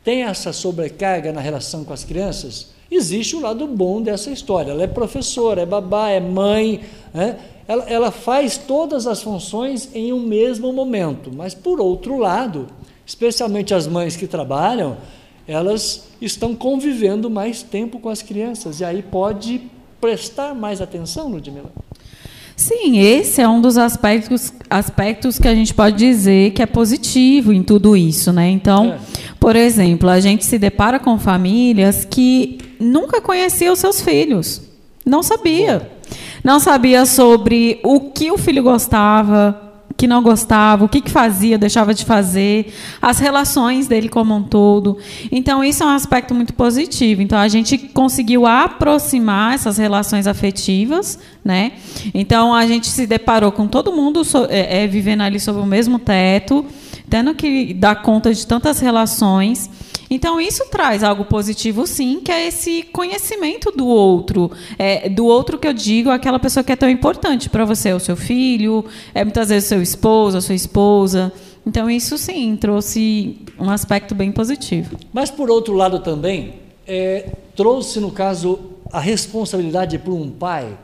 [0.02, 4.72] tem essa sobrecarga na relação com as crianças, existe o lado bom dessa história.
[4.72, 6.80] Ela é professora, é babá, é mãe,
[7.14, 7.36] né?
[7.68, 11.30] Ela, ela faz todas as funções em um mesmo momento.
[11.34, 12.66] Mas, por outro lado,
[13.04, 14.96] especialmente as mães que trabalham,
[15.48, 19.62] elas estão convivendo mais tempo com as crianças e aí pode
[20.00, 21.70] prestar mais atenção, Ludmila.
[22.56, 27.52] Sim, esse é um dos aspectos, aspectos que a gente pode dizer que é positivo
[27.52, 28.48] em tudo isso, né?
[28.48, 28.98] Então, É.
[29.38, 34.62] por exemplo, a gente se depara com famílias que nunca conheciam seus filhos,
[35.04, 35.86] não sabia,
[36.46, 39.60] não sabia sobre o que o filho gostava,
[39.96, 44.44] que não gostava, o que, que fazia, deixava de fazer, as relações dele como um
[44.44, 44.96] todo.
[45.32, 47.20] Então, isso é um aspecto muito positivo.
[47.20, 51.72] Então, a gente conseguiu aproximar essas relações afetivas, né?
[52.14, 55.66] Então, a gente se deparou com todo mundo so- é, é, vivendo ali sob o
[55.66, 56.64] mesmo teto,
[57.10, 59.68] tendo que dar conta de tantas relações.
[60.08, 64.50] Então, isso traz algo positivo, sim, que é esse conhecimento do outro.
[64.78, 68.00] É, do outro que eu digo, aquela pessoa que é tão importante para você, o
[68.00, 71.32] seu filho, é muitas vezes seu esposo, a sua esposa.
[71.66, 74.96] Então, isso sim, trouxe um aspecto bem positivo.
[75.12, 76.54] Mas, por outro lado, também
[76.86, 78.60] é, trouxe, no caso,
[78.92, 80.78] a responsabilidade para um pai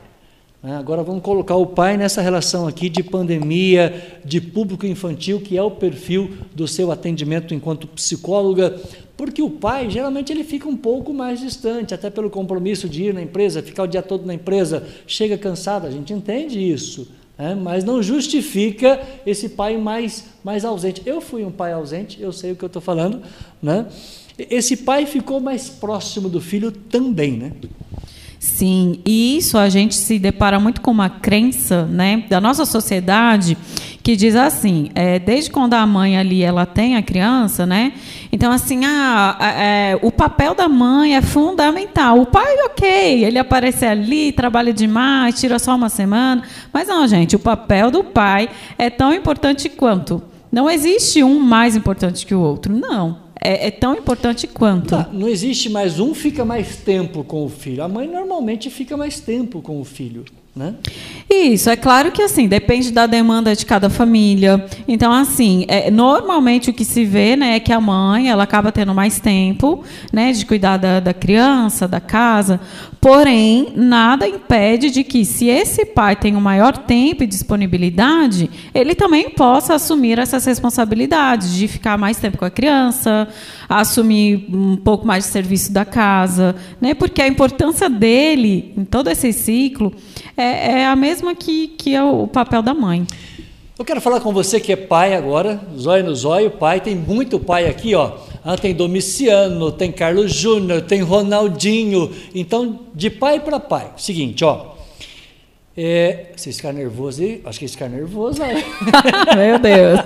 [0.61, 0.77] Né?
[0.77, 5.61] Agora vamos colocar o pai nessa relação aqui de pandemia, de público infantil, que é
[5.61, 8.79] o perfil do seu atendimento enquanto psicóloga,
[9.15, 13.13] porque o pai geralmente ele fica um pouco mais distante, até pelo compromisso de ir
[13.13, 17.07] na empresa, ficar o dia todo na empresa, chega cansado, a gente entende isso.
[17.35, 17.55] Né?
[17.55, 21.01] mas não justifica esse pai mais, mais ausente.
[21.03, 23.23] Eu fui um pai ausente, eu sei o que eu estou falando.
[23.61, 23.87] Né?
[24.37, 27.51] Esse pai ficou mais próximo do filho também, né?
[28.39, 33.57] Sim, e isso a gente se depara muito com uma crença né, da nossa sociedade
[34.03, 37.93] que diz assim, é, desde quando a mãe ali ela tem a criança, né?
[38.31, 42.19] Então assim, ah, o papel da mãe é fundamental.
[42.19, 47.35] O pai, ok, ele aparece ali, trabalha demais, tira só uma semana, mas não, gente,
[47.35, 50.21] o papel do pai é tão importante quanto.
[50.51, 54.89] Não existe um mais importante que o outro, não é, é tão importante quanto.
[54.89, 57.83] Tá, não existe mais um fica mais tempo com o filho.
[57.83, 60.23] A mãe normalmente fica mais tempo com o filho.
[60.55, 60.75] Né?
[61.27, 64.63] Isso, é claro que assim, depende da demanda de cada família.
[64.87, 68.71] Então, assim, é, normalmente o que se vê né, é que a mãe ela acaba
[68.71, 72.59] tendo mais tempo né, de cuidar da, da criança, da casa.
[73.01, 78.93] Porém, nada impede de que, se esse pai tem um maior tempo e disponibilidade, ele
[78.93, 83.27] também possa assumir essas responsabilidades de ficar mais tempo com a criança,
[83.67, 86.93] assumir um pouco mais de serviço da casa, né?
[86.93, 89.93] porque a importância dele em todo esse ciclo
[90.35, 93.05] é, é a mesma que, que é o papel da mãe.
[93.77, 97.39] Eu quero falar com você que é pai agora, zóio no zóio, pai, tem muito
[97.39, 98.11] pai aqui, ó.
[98.45, 102.11] Ah, tem Domiciano, tem Carlos Júnior, tem Ronaldinho.
[102.35, 103.91] Então, de pai para pai.
[103.97, 104.73] Seguinte, ó.
[105.75, 107.41] É, vocês ficaram nervosos aí?
[107.45, 108.63] Acho que eles ficaram nervosos aí.
[109.35, 109.99] Meu Deus.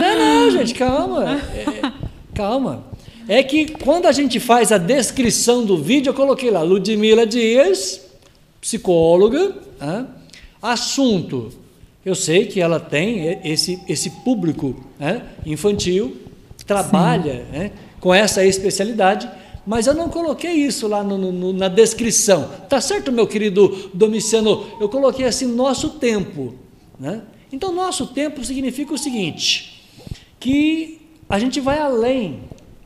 [0.00, 1.40] não, não, gente, calma.
[1.54, 1.92] É,
[2.34, 2.84] calma.
[3.28, 8.00] É que quando a gente faz a descrição do vídeo, eu coloquei lá Ludmila Dias,
[8.60, 10.06] psicóloga, ah,
[10.60, 11.52] assunto.
[12.04, 16.16] Eu sei que ela tem esse, esse público né, infantil,
[16.66, 19.28] trabalha né, com essa especialidade,
[19.64, 22.50] mas eu não coloquei isso lá no, no, na descrição.
[22.68, 24.66] Tá certo, meu querido Domiciano?
[24.80, 26.54] Eu coloquei assim, nosso tempo.
[26.98, 27.22] Né?
[27.52, 29.84] Então, nosso tempo significa o seguinte:
[30.40, 31.01] que
[31.32, 32.40] a gente vai além.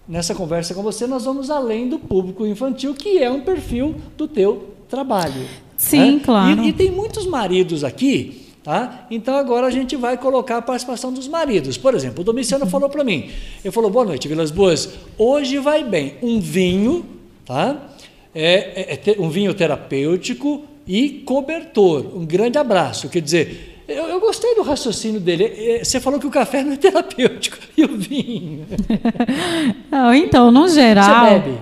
[0.09, 4.29] Nessa conversa com você, nós vamos além do público infantil, que é um perfil do
[4.29, 5.49] teu trabalho.
[5.77, 6.21] Sim, né?
[6.25, 6.63] claro.
[6.63, 9.07] E, e tem muitos maridos aqui Tá?
[9.13, 11.79] Então agora a gente vai colocar a participação dos maridos.
[11.79, 12.71] Por exemplo, o Domiciano uhum.
[12.71, 13.31] falou para mim,
[13.65, 17.07] ele falou, boa noite, Vilas Boas, hoje vai bem um vinho,
[17.45, 17.95] tá?
[18.35, 22.11] É, é, é um vinho terapêutico e cobertor.
[22.17, 23.09] Um grande abraço.
[23.09, 25.45] Quer dizer, eu, eu, gostei do raciocínio dele.
[25.45, 28.67] É, você falou que o café não é terapêutico e o vinho.
[29.91, 31.27] Não, então, no geral.
[31.27, 31.59] Você bebe?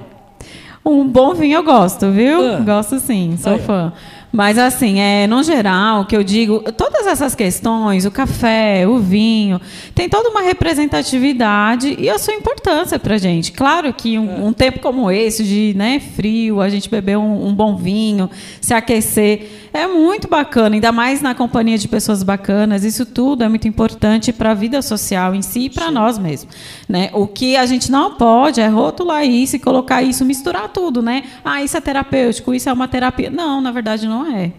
[0.84, 2.56] Um bom vinho eu gosto, viu?
[2.56, 2.60] Ah.
[2.60, 3.92] Gosto sim, sou fã.
[4.34, 9.60] Mas, assim, é, no geral, que eu digo, todas essas questões, o café, o vinho,
[9.94, 13.52] tem toda uma representatividade e a sua importância para a gente.
[13.52, 14.44] Claro que um, é.
[14.44, 18.28] um, tempo como esse, de né, frio, a gente beber um, um bom vinho,
[18.60, 22.82] se aquecer é muito bacana, ainda mais na companhia de pessoas bacanas.
[22.82, 26.52] Isso tudo é muito importante para a vida social em si e para nós mesmos.
[26.88, 27.08] Né?
[27.12, 31.00] O que a gente não pode é rotular isso e colocar isso, misturar tudo.
[31.00, 31.22] Né?
[31.44, 33.30] Ah, isso é terapêutico, isso é uma terapia.
[33.30, 34.52] Não, na verdade não é.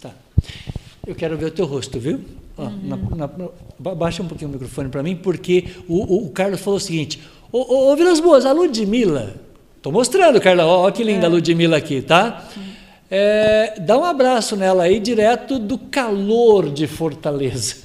[0.00, 0.10] Tá.
[1.06, 2.20] Eu quero ver o teu rosto, viu?
[2.56, 2.80] Ó, uhum.
[3.16, 6.76] na, na, baixa um pouquinho o microfone para mim, porque o, o, o, Carlos falou
[6.76, 7.20] o seguinte:
[7.52, 9.34] Ô, ô, ô Vilas Boas, a Ludmilla.
[9.76, 10.66] Estou mostrando, Carla.
[10.66, 11.26] Olha que linda é.
[11.26, 12.44] a Ludmilla aqui, tá?
[12.56, 12.78] Uhum.
[13.10, 17.76] É, dá um abraço nela aí, direto do calor de Fortaleza.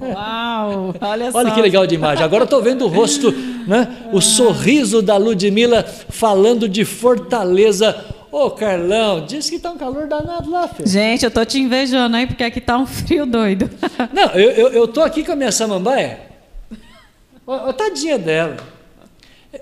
[0.00, 1.36] Uau, olha só.
[1.38, 2.24] Olha que legal de imagem.
[2.24, 3.30] Agora estou vendo o rosto,
[3.66, 4.08] né?
[4.10, 7.94] o sorriso da Ludmilla falando de Fortaleza.
[8.32, 10.88] Ô Carlão, diz que está um calor danado lá, filho.
[10.88, 13.68] Gente, eu tô te invejando aí, porque aqui tá um frio doido.
[14.12, 16.20] Não, eu, eu, eu tô aqui com a minha samambaia.
[17.44, 18.56] Ô, tadinha dela.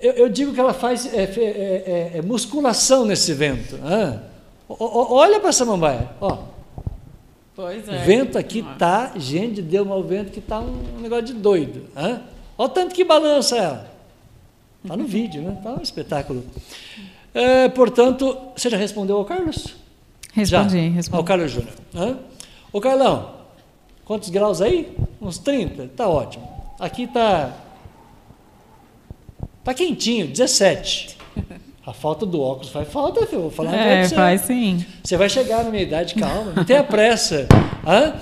[0.02, 3.78] Eu, eu, digo que ela faz é, é, é, é musculação nesse vento.
[3.82, 4.18] Ah.
[4.68, 6.38] Olha para essa mambaia, ó.
[7.56, 8.04] Pois é.
[8.04, 11.86] Vento aqui tá, gente, deu mal vento que tá um negócio de doido.
[11.96, 12.20] Hã?
[12.56, 13.90] Olha o tanto que balança ela.
[14.86, 15.58] Tá no vídeo, né?
[15.62, 16.44] Tá um espetáculo.
[17.38, 19.76] É, portanto, você já respondeu ao Carlos?
[20.32, 20.94] Respondi, já.
[20.94, 21.16] respondi.
[21.16, 21.72] Ao Carlos Júnior.
[22.72, 23.30] Ô Carlão,
[24.04, 24.92] quantos graus aí?
[25.22, 25.86] Uns 30?
[25.96, 26.48] Tá ótimo.
[26.80, 27.52] Aqui tá.
[29.62, 31.16] Tá quentinho, 17.
[31.86, 33.42] A falta do óculos faz falta, filho.
[33.42, 34.16] Vou falar é, você.
[34.16, 34.84] faz sim.
[35.04, 36.52] Você vai chegar na minha idade, calma.
[36.56, 37.46] Não tenha pressa.
[37.86, 38.14] Hã?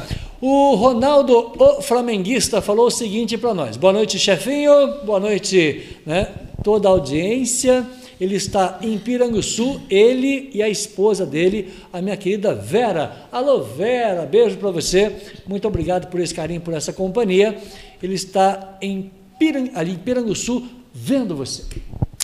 [0.42, 3.78] O Ronaldo, o flamenguista, falou o seguinte para nós.
[3.78, 5.04] Boa noite, chefinho.
[5.06, 6.28] Boa noite, né?
[6.62, 7.86] Toda a audiência.
[8.20, 13.26] Ele está em Piranguçu, ele e a esposa dele, a minha querida Vera.
[13.30, 15.14] Alô, Vera, beijo para você.
[15.46, 17.56] Muito obrigado por esse carinho, por essa companhia.
[18.02, 21.64] Ele está em Pirang, ali em Piranguçu, vendo você.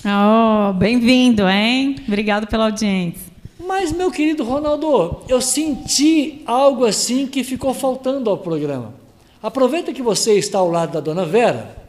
[0.05, 1.97] Oh, bem-vindo, hein?
[2.09, 3.31] Obrigado pela audiência.
[3.65, 8.95] Mas, meu querido Ronaldo, eu senti algo assim que ficou faltando ao programa.
[9.43, 11.82] Aproveita que você está ao lado da dona Vera.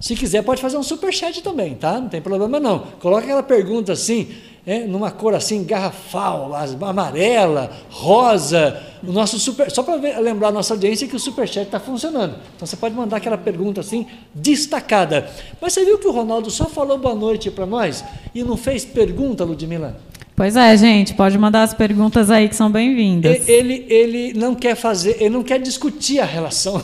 [0.00, 2.00] Se quiser, pode fazer um superchat também, tá?
[2.00, 2.78] Não tem problema não.
[3.00, 4.28] Coloca aquela pergunta assim,
[4.66, 8.82] é, numa cor assim, garrafal, amarela, rosa.
[9.06, 12.36] O nosso super, só para lembrar a nossa audiência que o superchat está funcionando.
[12.56, 15.28] Então você pode mandar aquela pergunta assim, destacada.
[15.60, 18.02] Mas você viu que o Ronaldo só falou boa noite para nós
[18.34, 20.00] e não fez pergunta, Ludmila?
[20.34, 23.46] Pois é, gente, pode mandar as perguntas aí que são bem-vindas.
[23.46, 26.82] Ele, ele não quer fazer, ele não quer discutir a relação.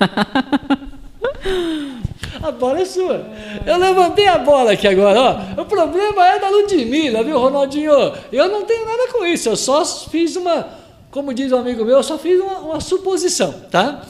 [2.42, 3.26] a bola é sua.
[3.66, 5.20] Eu levantei a bola aqui agora,
[5.56, 5.62] ó.
[5.62, 7.92] O problema é da Ludmilla, viu, Ronaldinho?
[8.32, 10.68] Eu não tenho nada com isso, eu só fiz uma,
[11.10, 14.04] como diz um amigo meu, eu só fiz uma, uma suposição, tá?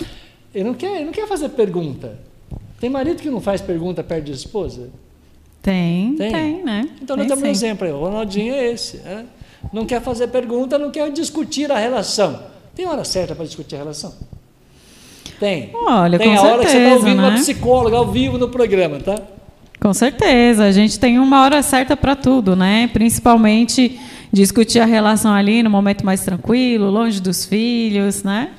[0.54, 2.18] Ele não quer, ele não quer fazer pergunta.
[2.80, 4.88] Tem marido que não faz pergunta perto de esposa?
[5.62, 6.88] Tem, tem, tem né?
[7.00, 7.92] Então tem nós temos um exemplo aí.
[7.92, 8.96] O Ronaldinho é esse.
[8.98, 9.26] Né?
[9.72, 12.42] Não quer fazer pergunta, não quer discutir a relação.
[12.74, 14.14] Tem hora certa para discutir a relação?
[15.40, 15.70] Tem.
[15.72, 17.28] Olha, tem a certeza, hora que você está ouvindo né?
[17.28, 19.18] uma psicóloga ao vivo no programa, tá?
[19.80, 20.64] Com certeza.
[20.64, 22.90] A gente tem uma hora certa para tudo, né?
[22.92, 23.98] Principalmente
[24.30, 28.50] discutir a relação ali no momento mais tranquilo, longe dos filhos, né?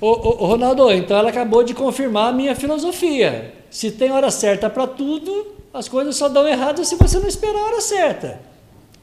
[0.00, 3.52] Ô, ô, Ronaldo, então ela acabou de confirmar a minha filosofia.
[3.70, 7.58] Se tem hora certa para tudo, as coisas só dão errado se você não esperar
[7.60, 8.40] a hora certa.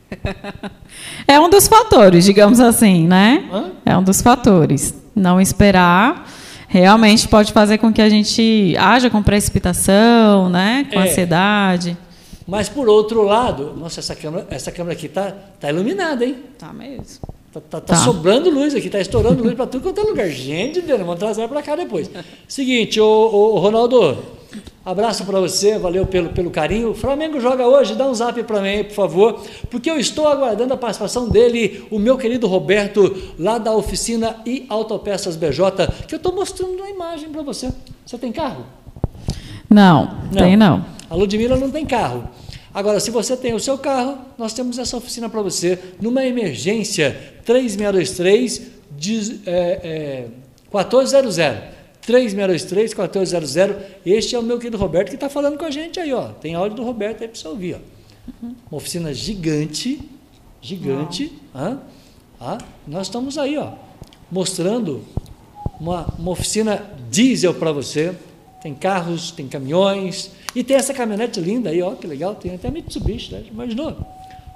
[1.27, 3.47] É um dos fatores, digamos assim, né?
[3.53, 3.71] Hã?
[3.85, 4.93] É um dos fatores.
[5.15, 6.27] Não esperar
[6.69, 10.87] realmente pode fazer com que a gente haja com precipitação, né?
[10.93, 11.03] Com É.
[11.09, 11.97] ansiedade.
[12.47, 16.37] Mas por outro lado, nossa, essa câmera, essa câmera aqui tá, tá iluminada, hein?
[16.57, 17.19] Tá mesmo.
[17.51, 17.95] Tá, tá- tá Tá.
[17.95, 20.29] sobrando luz aqui, tá estourando luz para tudo quanto é lugar.
[20.29, 22.09] Gente, Deus, vamos trazer para cá depois.
[22.47, 24.17] Seguinte, ô, Ronaldo,
[24.85, 26.91] abraço para você, valeu pelo, pelo carinho.
[26.91, 30.27] O Flamengo joga hoje, dá um zap para mim aí, por favor, porque eu estou
[30.27, 36.15] aguardando a participação dele, o meu querido Roberto, lá da oficina e Autopeças BJ, que
[36.15, 37.71] eu estou mostrando na imagem para você.
[38.05, 38.65] Você tem carro?
[39.69, 40.85] Não, tem não.
[41.09, 42.27] A Ludmilla não tem carro.
[42.73, 45.77] Agora, se você tem o seu carro, nós temos essa oficina para você.
[45.99, 48.61] Numa emergência, 3623
[48.95, 50.27] diz- é, é,
[50.73, 51.37] 1400.
[52.01, 53.75] 3623 1400.
[54.05, 56.13] Este é o meu querido Roberto que está falando com a gente aí.
[56.13, 56.29] Ó.
[56.29, 57.75] Tem áudio do Roberto aí para você ouvir.
[57.75, 57.99] Ó.
[58.71, 59.99] Uma oficina gigante,
[60.61, 61.31] gigante.
[61.53, 61.79] hã?
[62.39, 62.57] Ah,
[62.87, 63.73] nós estamos aí, ó,
[64.31, 65.03] mostrando
[65.79, 68.15] uma, uma oficina diesel para você.
[68.61, 70.31] Tem carros, tem caminhões.
[70.55, 72.35] E tem essa caminhonete linda aí, ó, que legal.
[72.35, 73.43] Tem até Mitsubishi, né?
[73.49, 73.95] Imaginou?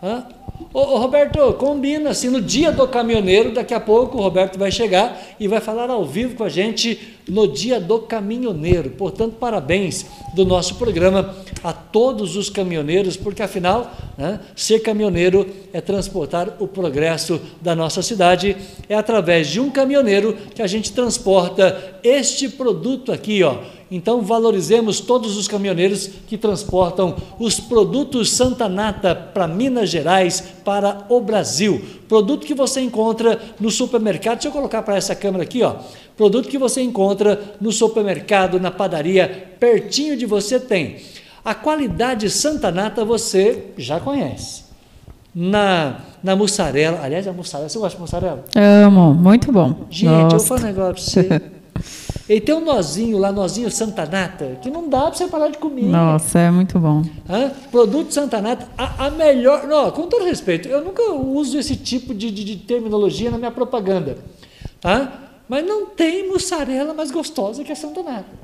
[0.02, 0.28] Hã?
[0.74, 4.72] Ô, ô, Roberto, combina assim, no dia do caminhoneiro, daqui a pouco o Roberto vai
[4.72, 8.90] chegar e vai falar ao vivo com a gente no dia do caminhoneiro.
[8.92, 10.06] Portanto, parabéns
[10.36, 16.68] do nosso programa a todos os caminhoneiros, porque afinal, né, ser caminhoneiro é transportar o
[16.68, 18.58] progresso da nossa cidade.
[18.90, 23.58] É através de um caminhoneiro que a gente transporta este produto aqui, ó.
[23.94, 31.06] Então valorizemos todos os caminhoneiros que transportam os produtos Santa Nata para Minas Gerais, para
[31.10, 31.80] o Brasil.
[32.08, 34.36] Produto que você encontra no supermercado.
[34.36, 35.76] Deixa eu colocar para essa câmera aqui, ó.
[36.16, 40.98] Produto que você encontra no supermercado, na padaria, pertinho de você tem.
[41.44, 44.64] A qualidade Santa Nata você já conhece.
[45.36, 48.46] Na, na mussarela, aliás, a mussarela, você gosta de mussarela?
[48.56, 49.88] Amo, muito bom.
[49.90, 50.48] Gente, eu vou Gosto.
[50.48, 51.42] falar um negócio para você.
[52.30, 55.58] Ele tem um nozinho lá, nozinho Santa Nata, que não dá para você parar de
[55.58, 55.84] comer.
[55.86, 57.02] Nossa, é muito bom.
[57.30, 57.52] Hã?
[57.70, 59.68] Produto Santa Nata, a, a melhor.
[59.68, 63.52] Não, com todo respeito, eu nunca uso esse tipo de, de- de terminologia na minha
[63.52, 64.18] propaganda.
[64.80, 65.12] Tá?
[65.48, 68.44] Mas não tem mussarela mais gostosa que a Santa Nata.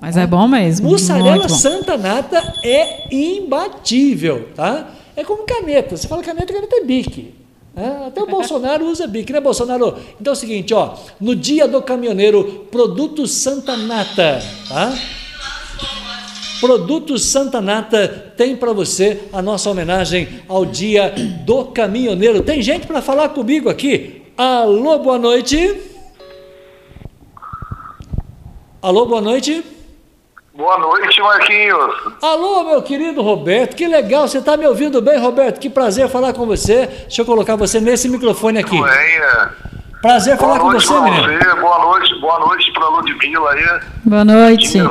[0.00, 0.88] Mas é bom mesmo.
[0.90, 1.48] Mussarela.
[1.48, 4.94] Santa Nata é imbatível, tá?
[5.16, 5.96] É como caneta.
[5.96, 7.34] Você fala caneta, caneta é bique.
[7.74, 8.04] né?
[8.06, 9.96] Até o Bolsonaro usa bique, né, Bolsonaro?
[10.20, 14.96] Então é o seguinte, ó, no dia do caminhoneiro, produto Santa Nata, tá?
[16.60, 21.12] Produtos Santa Nata tem para você a nossa homenagem ao dia
[21.44, 22.42] do caminhoneiro.
[22.42, 24.22] Tem gente para falar comigo aqui.
[24.36, 25.87] Alô, boa noite.
[28.80, 29.64] Alô, boa noite.
[30.54, 31.94] Boa noite, Marquinhos.
[32.22, 35.58] Alô, meu querido Roberto, que legal, você está me ouvindo bem, Roberto?
[35.58, 36.86] Que prazer falar com você.
[36.86, 38.80] Deixa eu colocar você nesse microfone aqui.
[38.80, 39.50] Venha.
[40.00, 41.22] Prazer Boa falar com você, menino.
[41.24, 43.80] você, boa noite, boa noite pra Ludmilla aí.
[44.04, 44.78] Boa noite.
[44.78, 44.84] Aí.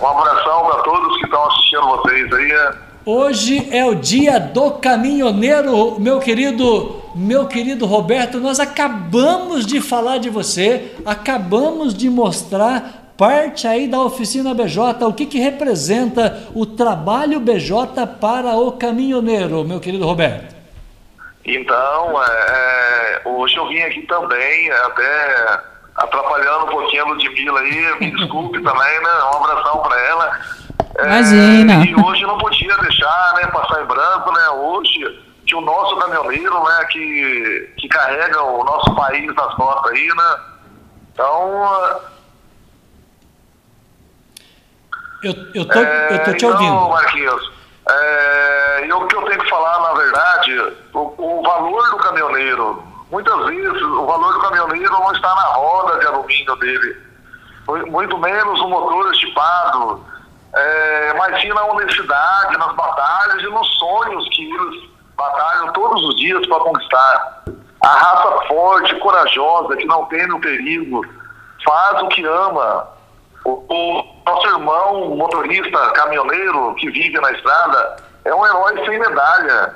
[0.00, 2.74] Um abração pra todos que estão assistindo vocês aí.
[3.04, 8.38] Hoje é o dia do caminhoneiro, meu querido, meu querido Roberto.
[8.38, 15.12] Nós acabamos de falar de você, acabamos de mostrar parte aí da oficina BJ, o
[15.12, 20.54] que, que representa o trabalho BJ para o caminhoneiro, meu querido Roberto.
[21.44, 25.60] Então, é, é hoje eu vim aqui também, até
[25.96, 29.10] atrapalhando um pouquinho a Ludmilla aí, me desculpe também, né?
[29.32, 30.40] Um abração para ela.
[31.02, 31.84] Imagina.
[31.84, 34.48] É, e hoje não podia deixar, né, passar em branco, né?
[34.50, 40.08] Hoje que o nosso caminhoneiro, né, que, que carrega o nosso país nas costas aí,
[40.08, 40.36] né?
[41.12, 42.15] Então.
[45.26, 46.88] Eu, eu, tô, é, eu tô te então, ouvindo.
[46.90, 47.52] Marquinhos,
[47.88, 53.46] é, o que eu tenho que falar, na verdade, o, o valor do caminhoneiro, muitas
[53.46, 56.96] vezes o valor do caminhoneiro não está na roda de alumínio dele,
[57.88, 60.04] muito menos o motor estipado
[60.56, 66.16] é, mas sim na honestidade, nas batalhas e nos sonhos que eles batalham todos os
[66.16, 67.44] dias para conquistar.
[67.82, 71.04] A raça forte, corajosa, que não teme o perigo,
[71.62, 72.88] faz o que ama.
[73.46, 79.72] O, o nosso irmão motorista, caminhoneiro, que vive na estrada, é um herói sem medalha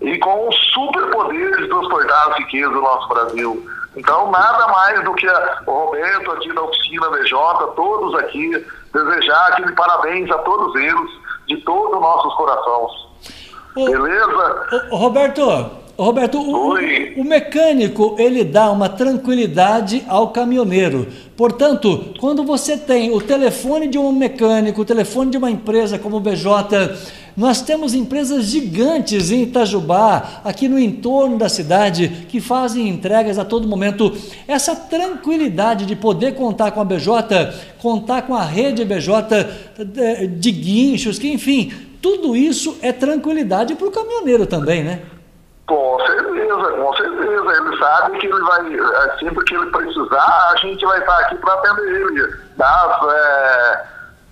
[0.00, 3.70] e com um superpoder de transportar as riquezas do nosso Brasil.
[3.94, 9.48] Então, nada mais do que a, o Roberto aqui da oficina BJ, todos aqui, desejar
[9.48, 11.10] aquele parabéns a todos eles,
[11.46, 12.92] de todos os nossos corações.
[13.74, 14.88] Beleza?
[14.92, 15.70] Roberto,
[16.02, 16.74] Roberto, o,
[17.20, 21.06] o, mecânico ele dá uma tranquilidade ao caminhoneiro.
[21.36, 26.16] Portanto, quando você tem o telefone de um mecânico, o telefone de uma empresa como
[26.16, 26.96] o BJ,
[27.36, 33.44] nós temos empresas gigantes em Itajubá, aqui no entorno da cidade, que fazem entregas a
[33.44, 34.16] todo momento.
[34.48, 39.46] Essa tranquilidade de poder contar com a BJ, contar com a rede BJ
[40.38, 41.70] de guinchos, que enfim,
[42.00, 45.00] tudo isso é tranquilidade para o caminhoneiro também, né?
[45.70, 47.52] Com certeza, com certeza.
[47.52, 51.36] Ele sabe que ele vai, é, sempre que ele precisar, a gente vai estar aqui
[51.36, 52.34] para atender ele.
[52.56, 53.84] Dar é,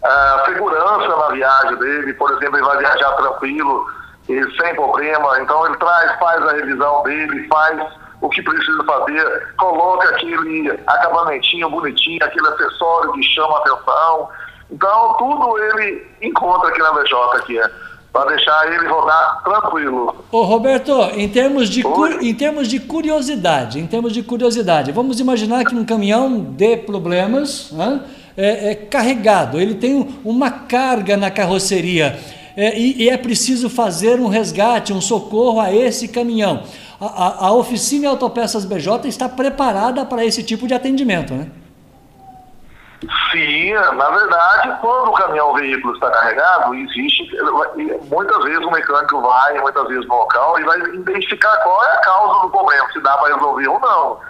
[0.03, 3.87] a segurança na viagem dele, por exemplo, ele vai viajar tranquilo
[4.29, 5.41] e sem problema.
[5.41, 7.87] Então ele traz, faz a revisão dele, faz
[8.21, 14.29] o que precisa fazer, coloca aquele acabamentinho bonitinho, aquele acessório que chama atenção.
[14.73, 17.71] Então tudo ele encontra aqui na BJ, aqui é
[18.13, 20.25] para deixar ele rodar tranquilo.
[20.33, 21.83] Ô Roberto, em termos, de
[22.21, 27.71] em termos de curiosidade, em termos de curiosidade, vamos imaginar que um caminhão dê problemas
[27.73, 28.01] né,
[28.37, 32.19] é, é, carregado, ele tem uma carga na carroceria
[32.57, 36.65] é, e, e, é preciso fazer um resgate, um socorro a esse caminhão.
[37.01, 41.47] A, a, a oficina Autopeças BJ está preparada para esse tipo de atendimento, né?
[43.31, 47.31] Sim, na verdade, quando o caminhão o veículo está carregado, existe,
[48.11, 52.01] muitas vezes o mecânico vai, muitas vezes no local, e vai identificar qual é a
[52.01, 54.21] causa do problema, se dá para resolver ou não.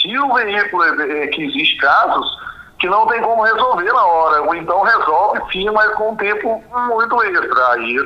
[0.00, 2.38] Se o veículo, é, é, que existe casos
[2.78, 6.62] que não tem como resolver na hora, ou então resolve sim, mas com um tempo
[6.70, 7.72] muito extra.
[7.72, 7.96] Aí,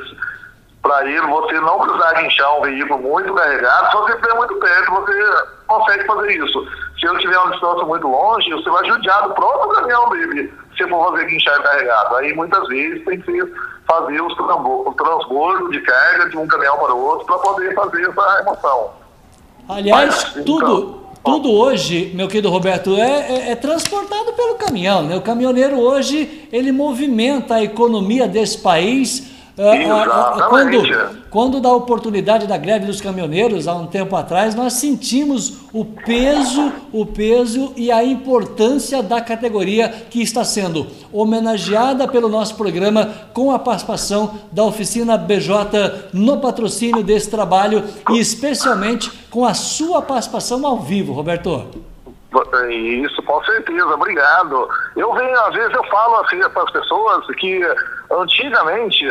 [0.81, 4.91] para ele, você não precisar guinchar um veículo muito carregado, se você estiver muito perto,
[4.91, 6.67] você consegue fazer isso.
[6.99, 10.87] Se ele tiver uma distância muito longe, você vai judiar do próprio caminhão dele, se
[10.87, 12.15] for fazer guinchar carregado.
[12.15, 13.53] Aí muitas vezes tem que
[13.87, 18.09] fazer os o transbordo de carga de um caminhão para o outro para poder fazer
[18.09, 18.91] essa remoção.
[19.67, 25.03] Aliás, Mas, tudo, então, tudo hoje, meu querido Roberto, é, é, é, transportado pelo caminhão.
[25.03, 25.15] Né?
[25.15, 30.81] O caminhoneiro hoje ele movimenta a economia desse país Uh, quando,
[31.29, 36.71] quando da oportunidade da greve dos caminhoneiros, há um tempo atrás, nós sentimos o peso,
[36.93, 43.51] o peso e a importância da categoria que está sendo homenageada pelo nosso programa com
[43.51, 50.65] a participação da oficina BJ no patrocínio desse trabalho e especialmente com a sua participação
[50.65, 51.67] ao vivo, Roberto.
[52.69, 54.69] Isso, com certeza, obrigado.
[54.95, 57.61] Eu venho, às vezes eu falo assim para as pessoas que
[58.09, 59.05] antigamente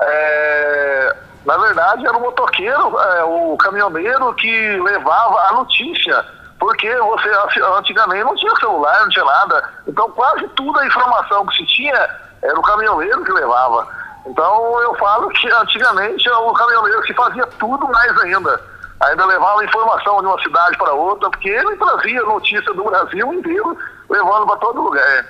[0.00, 6.24] é, na verdade, era o motoqueiro, é, o caminhoneiro que levava a notícia.
[6.58, 7.30] Porque você
[7.78, 9.70] antigamente não tinha celular, não tinha nada.
[9.86, 12.10] Então quase toda a informação que se tinha
[12.42, 13.88] era o caminhoneiro que levava.
[14.26, 18.60] Então eu falo que antigamente o caminhoneiro que fazia tudo mais ainda.
[19.00, 23.78] Ainda levava informação de uma cidade para outra, porque ele trazia notícia do Brasil inteiro,
[24.10, 25.26] levando para todo lugar.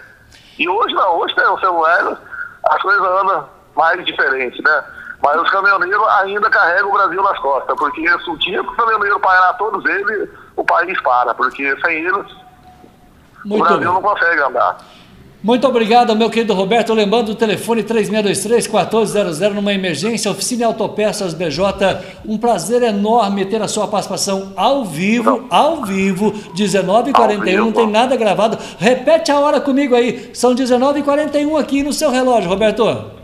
[0.58, 2.18] E hoje não, hoje tem o celular,
[2.68, 3.48] as coisas andam
[3.80, 4.84] mais diferente, né?
[5.22, 8.76] Mas os caminhoneiros ainda carregam o Brasil nas costas, porque se o dia que o
[8.76, 12.26] caminhoneiro parar todos eles, o país para, porque sem eles
[13.44, 13.86] Muito o Brasil bem.
[13.86, 14.78] não consegue andar.
[15.42, 16.92] Muito obrigado, meu querido Roberto.
[16.92, 21.98] Lembrando o telefone 3623-1400 numa emergência, Oficina Autopeças BJ.
[22.26, 28.16] Um prazer enorme ter a sua participação ao vivo, ao vivo, 19h41, não tem nada
[28.16, 28.58] gravado.
[28.78, 33.19] Repete a hora comigo aí, são 19h41 aqui no seu relógio, Roberto.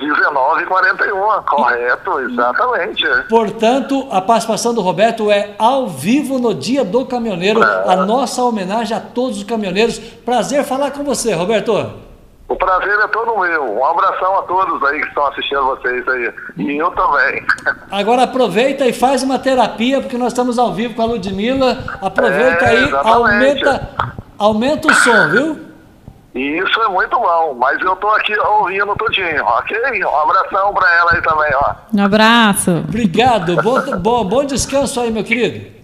[0.00, 3.06] 19h41, correto, exatamente.
[3.28, 7.92] Portanto, a participação do Roberto é ao vivo no Dia do Caminhoneiro, é.
[7.92, 9.98] a nossa homenagem a todos os caminhoneiros.
[9.98, 12.10] Prazer falar com você, Roberto.
[12.48, 13.78] O prazer é todo meu.
[13.78, 16.34] Um abração a todos aí que estão assistindo vocês aí.
[16.56, 17.46] E eu também.
[17.92, 21.78] Agora aproveita e faz uma terapia, porque nós estamos ao vivo com a Ludmilla.
[22.02, 23.88] Aproveita é, aí, aumenta,
[24.36, 25.69] aumenta o som, viu?
[26.34, 29.76] E isso é muito bom, mas eu tô aqui ouvindo tudinho, ok?
[30.04, 31.74] Um abração para ela aí também, ó.
[31.92, 32.70] Um abraço.
[32.88, 35.80] Obrigado, bom, bom, bom descanso aí, meu querido.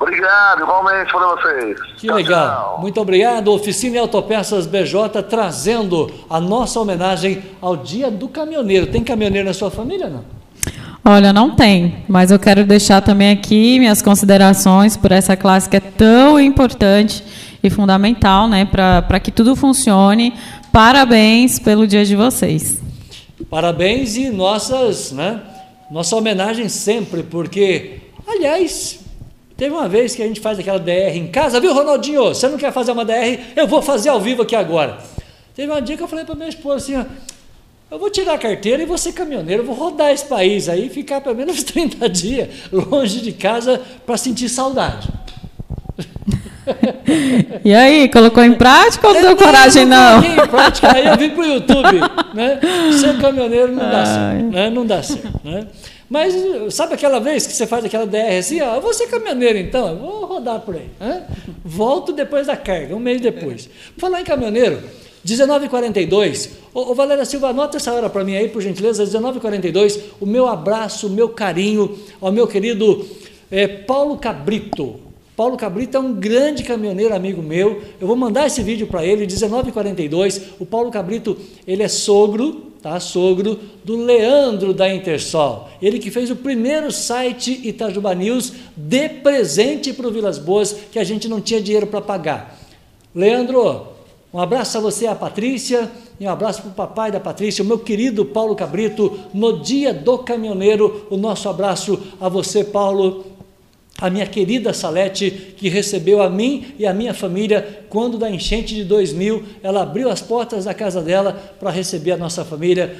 [0.00, 1.80] Obrigado, igualmente para vocês.
[1.96, 2.72] Que tchau, legal.
[2.72, 2.80] Tchau.
[2.80, 3.52] Muito obrigado.
[3.52, 8.88] Oficina Autopeças BJ trazendo a nossa homenagem ao Dia do Caminhoneiro.
[8.88, 10.24] Tem caminhoneiro na sua família, não?
[11.06, 15.76] Olha, não tem, mas eu quero deixar também aqui minhas considerações por essa classe que
[15.76, 17.22] é tão importante
[17.64, 20.34] e fundamental né, para que tudo funcione.
[20.70, 22.78] Parabéns pelo dia de vocês.
[23.48, 25.40] Parabéns e nossas, né,
[25.90, 29.00] nossa homenagem sempre, porque, aliás,
[29.56, 32.24] teve uma vez que a gente faz aquela DR em casa, viu, Ronaldinho?
[32.24, 33.40] Você não quer fazer uma DR?
[33.56, 34.98] Eu vou fazer ao vivo aqui agora.
[35.54, 37.04] Teve um dia que eu falei para minha esposa assim: ó,
[37.90, 41.20] eu vou tirar a carteira e vou ser caminhoneiro, vou rodar esse país aí, ficar
[41.20, 45.08] pelo menos 30 dias longe de casa para sentir saudade.
[47.64, 50.22] E aí, colocou em prática ou não deu coragem não?
[50.22, 52.00] Em prática, aí eu vim para o YouTube,
[52.34, 52.60] né?
[52.92, 54.70] Ser caminhoneiro não dá certo, né?
[54.70, 55.66] Não dá certo, né?
[56.08, 56.34] Mas
[56.70, 59.88] sabe aquela vez que você faz aquela DR assim, ó, eu vou ser caminhoneiro então,
[59.88, 60.88] eu vou rodar por aí.
[61.00, 61.24] Né?
[61.64, 63.68] Volto depois da carga, um mês depois.
[63.96, 64.80] Falar em caminhoneiro,
[65.26, 70.26] 19h42, ô, ô Valéria Silva, anota essa hora para mim aí, por gentileza, 19h42, o
[70.26, 73.06] meu abraço, o meu carinho ao meu querido
[73.50, 75.00] é, Paulo Cabrito,
[75.36, 77.82] Paulo Cabrito é um grande caminhoneiro amigo meu.
[78.00, 80.40] Eu vou mandar esse vídeo para ele, 1942.
[80.60, 83.00] O Paulo Cabrito, ele é sogro, tá?
[83.00, 85.68] Sogro do Leandro da Intersol.
[85.82, 91.00] Ele que fez o primeiro site Itajuba News de presente para o Vilas Boas, que
[91.00, 92.56] a gente não tinha dinheiro para pagar.
[93.12, 93.88] Leandro,
[94.32, 97.66] um abraço a você a Patrícia, e um abraço para o papai da Patrícia, o
[97.66, 101.06] meu querido Paulo Cabrito, no dia do caminhoneiro.
[101.10, 103.33] O nosso abraço a você, Paulo
[104.00, 108.74] a minha querida Salete, que recebeu a mim e a minha família quando da enchente
[108.74, 112.92] de 2000, ela abriu as portas da casa dela para receber a nossa família,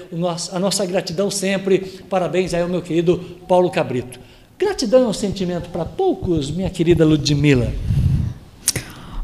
[0.53, 1.79] a nossa gratidão sempre.
[2.09, 3.19] Parabéns aí ao meu querido
[3.49, 4.21] Paulo Cabrito.
[4.57, 7.73] Gratidão é um sentimento para poucos, minha querida Ludmila.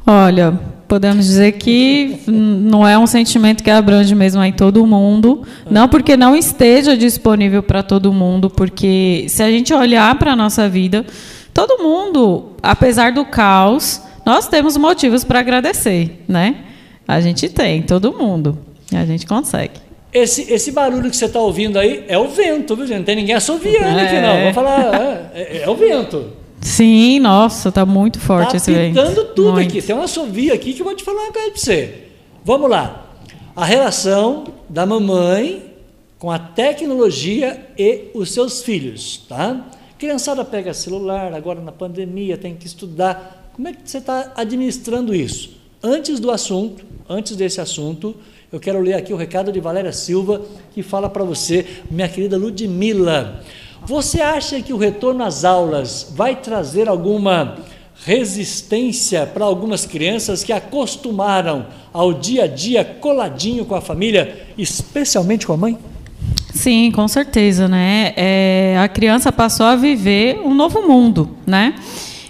[0.05, 0.59] Olha,
[0.89, 6.17] podemos dizer que não é um sentimento que abrange mesmo aí todo mundo, não porque
[6.17, 11.07] não esteja disponível para todo mundo, porque se a gente olhar para a nossa vida,
[11.53, 16.65] todo mundo, apesar do caos, nós temos motivos para agradecer, né?
[17.07, 18.59] A gente tem, todo mundo.
[18.93, 19.81] A gente consegue.
[20.13, 22.99] Esse, esse barulho que você está ouvindo aí é o vento, viu, gente?
[22.99, 24.07] Não tem ninguém assoviando é.
[24.07, 24.39] aqui, não.
[24.39, 26.33] Vamos falar, é, é, é, o vento.
[26.61, 28.97] Sim, nossa, tá muito forte tá esse vento.
[28.97, 29.69] Tá tudo muito.
[29.69, 29.81] aqui.
[29.81, 31.95] Tem uma assovio aqui que eu vou te falar uma coisa para você.
[32.45, 33.07] Vamos lá.
[33.55, 35.71] A relação da mamãe
[36.19, 39.65] com a tecnologia e os seus filhos, tá?
[40.01, 43.51] Criançada pega celular, agora na pandemia tem que estudar.
[43.53, 45.51] Como é que você está administrando isso?
[45.83, 48.17] Antes do assunto, antes desse assunto,
[48.51, 50.41] eu quero ler aqui o recado de Valéria Silva,
[50.73, 53.45] que fala para você, minha querida Ludmila.
[53.85, 57.59] Você acha que o retorno às aulas vai trazer alguma
[58.03, 65.47] resistência para algumas crianças que acostumaram ao dia a dia coladinho com a família, especialmente
[65.47, 65.79] com a mãe?
[66.53, 68.13] Sim, com certeza, né?
[68.17, 71.75] É, a criança passou a viver um novo mundo, né?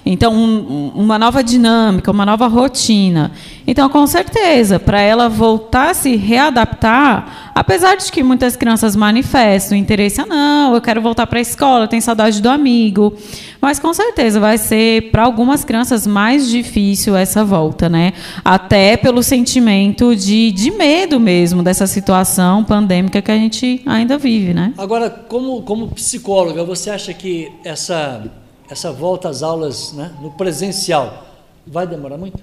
[0.05, 3.33] Então, um, uma nova dinâmica, uma nova rotina.
[3.67, 9.77] Então, com certeza, para ela voltar a se readaptar, apesar de que muitas crianças manifestam
[9.77, 13.15] interesse, ah, não, eu quero voltar para a escola, tenho saudade do amigo.
[13.61, 18.15] Mas com certeza vai ser para algumas crianças mais difícil essa volta, né?
[18.43, 24.55] Até pelo sentimento de, de medo mesmo dessa situação pandêmica que a gente ainda vive,
[24.55, 24.73] né?
[24.79, 28.25] Agora, como, como psicóloga, você acha que essa
[28.71, 31.25] essa volta às aulas né, no presencial
[31.67, 32.43] vai demorar muito?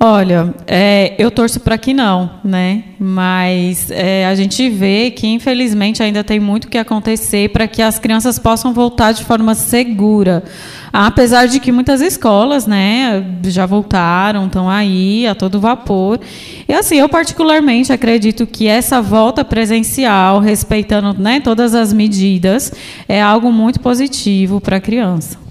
[0.00, 2.84] Olha, é, eu torço para que não, né?
[3.00, 7.98] Mas é, a gente vê que, infelizmente, ainda tem muito que acontecer para que as
[7.98, 10.44] crianças possam voltar de forma segura.
[10.92, 16.20] Apesar de que muitas escolas, né, já voltaram, estão aí a todo vapor.
[16.68, 22.72] E assim, eu particularmente acredito que essa volta presencial, respeitando né, todas as medidas,
[23.08, 25.47] é algo muito positivo para a criança.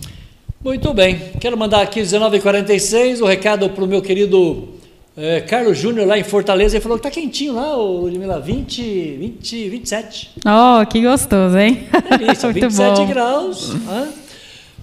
[0.67, 1.17] Muito bem.
[1.39, 4.67] Quero mandar aqui 19h46 o recado para o meu querido
[5.15, 6.75] é, Carlos Júnior lá em Fortaleza.
[6.75, 10.31] Ele falou que tá quentinho lá, o Ludmilla, 20, 20, 27.
[10.45, 11.87] Oh, que gostoso, hein?
[12.19, 13.07] Delícia, 27 bom.
[13.07, 13.71] graus.
[13.87, 14.09] Ah.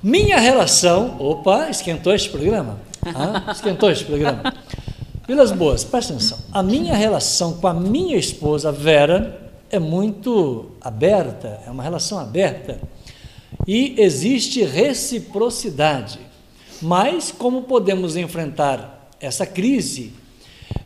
[0.03, 1.16] Minha relação.
[1.18, 2.80] Opa, esquentou este programa?
[3.05, 4.55] Ah, esquentou este programa.
[5.28, 6.39] Vilas Boas, presta atenção.
[6.51, 9.39] A minha relação com a minha esposa, Vera,
[9.70, 12.78] é muito aberta, é uma relação aberta
[13.66, 16.18] e existe reciprocidade.
[16.80, 20.12] Mas como podemos enfrentar essa crise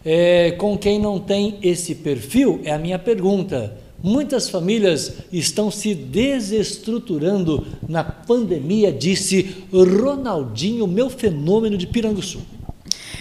[0.04, 2.60] é, com quem não tem esse perfil?
[2.64, 3.76] É a minha pergunta.
[4.00, 12.40] Muitas famílias estão se desestruturando na pandemia, disse Ronaldinho, meu fenômeno de Piranguçu.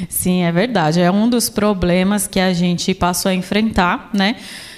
[0.07, 1.01] Sim, é verdade.
[1.01, 4.35] É um dos problemas que a gente passou a enfrentar, né,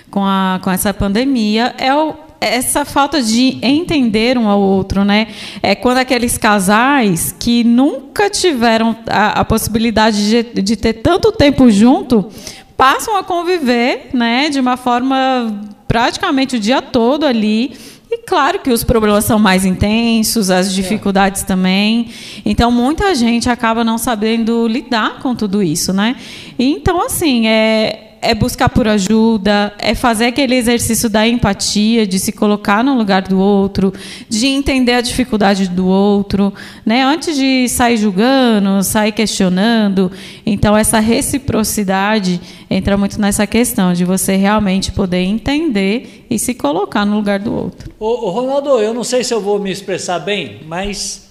[0.10, 1.76] com, a, com essa pandemia.
[1.78, 5.28] É o essa falta de entender um ao outro, né?
[5.62, 11.70] É quando aqueles casais que nunca tiveram a, a possibilidade de, de ter tanto tempo
[11.70, 12.30] junto
[12.78, 17.74] passam a conviver, né, de uma forma praticamente o dia todo ali.
[18.12, 21.46] E claro que os problemas são mais intensos, as dificuldades é.
[21.46, 22.10] também.
[22.46, 26.16] Então, muita gente acaba não sabendo lidar com tudo isso, né?
[26.58, 32.20] E, então, assim, é, é buscar por ajuda, é fazer aquele exercício da empatia, de
[32.20, 33.94] se colocar no lugar do outro,
[34.28, 36.54] de entender a dificuldade do outro,
[36.86, 37.04] né?
[37.04, 40.12] Antes de sair julgando, sair questionando.
[40.46, 42.40] Então essa reciprocidade
[42.70, 47.54] entra muito nessa questão de você realmente poder entender e se colocar no lugar do
[47.54, 47.92] outro.
[48.00, 51.30] Ô Ronaldo, eu não sei se eu vou me expressar bem, mas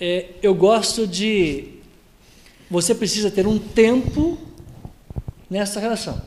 [0.00, 1.80] é, eu gosto de
[2.70, 4.38] você precisa ter um tempo
[5.50, 6.22] nessa relação.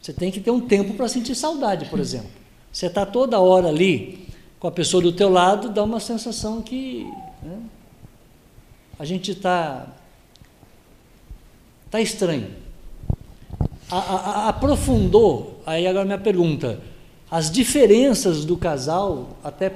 [0.00, 2.30] Você tem que ter um tempo para sentir saudade, por exemplo.
[2.72, 7.04] Você está toda hora ali com a pessoa do teu lado, dá uma sensação que
[7.42, 7.58] né,
[8.98, 9.86] a gente está
[11.90, 12.48] tá estranho.
[13.90, 16.80] A, a, a, aprofundou, aí agora minha pergunta,
[17.30, 19.72] as diferenças do casal, até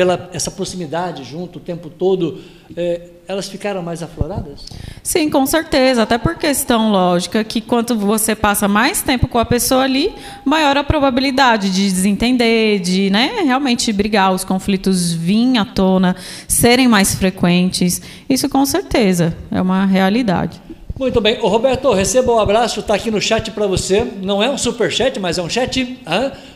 [0.00, 2.40] pela essa proximidade junto o tempo todo,
[2.74, 4.64] é, elas ficaram mais afloradas?
[5.02, 6.04] Sim, com certeza.
[6.04, 10.10] Até por questão lógica que quanto você passa mais tempo com a pessoa ali,
[10.42, 16.16] maior a probabilidade de desentender, de né, realmente brigar, os conflitos virem à tona,
[16.48, 18.00] serem mais frequentes.
[18.26, 20.62] Isso com certeza é uma realidade.
[21.00, 21.40] Muito bem.
[21.40, 24.04] Ô, Roberto, receba um abraço, está aqui no chat para você.
[24.20, 25.98] Não é um super chat, mas é um chat.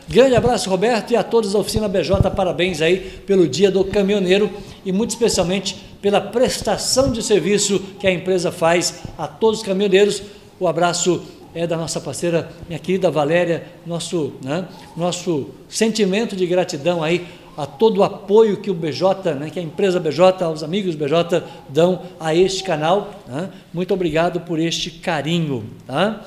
[0.07, 4.51] Grande abraço, Roberto, e a todos da Oficina BJ, parabéns aí pelo Dia do Caminhoneiro
[4.85, 10.21] e muito especialmente pela prestação de serviço que a empresa faz a todos os caminhoneiros.
[10.59, 11.23] O abraço
[11.55, 17.25] é da nossa parceira, minha querida Valéria, nosso, né, nosso sentimento de gratidão aí
[17.57, 21.43] a todo o apoio que o BJ, né, que a empresa BJ, os amigos BJ
[21.69, 23.11] dão a este canal.
[23.27, 23.49] Né?
[23.73, 25.63] Muito obrigado por este carinho.
[25.87, 26.21] Tá?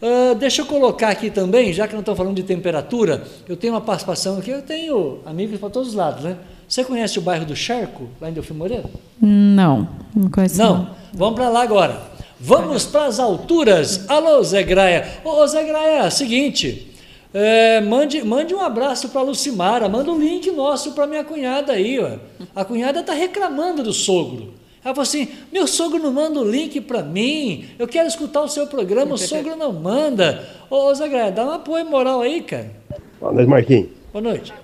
[0.00, 3.72] Uh, deixa eu colocar aqui também, já que não estamos falando de temperatura, eu tenho
[3.72, 6.36] uma participação aqui, eu tenho amigos para todos os lados, né?
[6.68, 8.84] Você conhece o bairro do Charco, lá em Delfim Moreira?
[9.20, 10.58] Não, não conheço.
[10.58, 10.90] Não, não.
[11.12, 12.00] vamos para lá agora.
[12.40, 14.04] Vamos para as alturas.
[14.08, 15.06] Alô, Zé Graia.
[15.24, 16.93] Ô, Zé Graia, seguinte,
[17.34, 21.98] é, mande, mande um abraço para Lucimara, manda um link nosso para minha cunhada aí.
[21.98, 22.18] Ó.
[22.54, 24.54] A cunhada está reclamando do sogro.
[24.84, 28.48] Ela falou assim: meu sogro não manda o link para mim, eu quero escutar o
[28.48, 30.46] seu programa, o sogro não manda.
[30.70, 32.70] Ô, Graia, dá um apoio moral aí, cara.
[33.18, 33.88] Boa noite, Marquinhos.
[34.12, 34.54] Boa noite.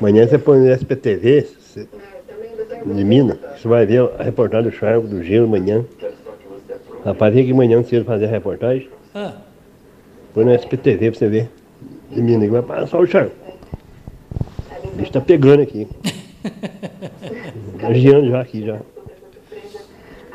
[0.00, 1.46] Amanhã você põe no SPTV,
[2.84, 5.84] de Minas, você vai ver a reportagem do Charco, do Gelo, amanhã.
[7.04, 8.88] Rapaz, vem aqui amanhã cedo fazer a reportagem.
[9.14, 9.34] Ah.
[10.34, 11.57] Põe no SPTV pra você ver
[12.10, 13.34] de Minas, vai passar o charco.
[14.84, 15.86] O bicho tá pegando aqui.
[17.80, 18.78] tá giando já aqui já.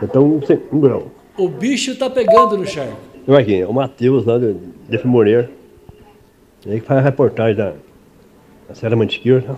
[0.01, 1.07] Então um, grau.
[1.37, 2.97] O bicho tá pegando no charco.
[3.25, 4.53] Não, aqui, é o Matheus lá do
[4.89, 5.49] Def Moreira.
[6.65, 7.73] Ele que faz a reportagem da,
[8.67, 9.55] da Serra Mantiqueira, tá?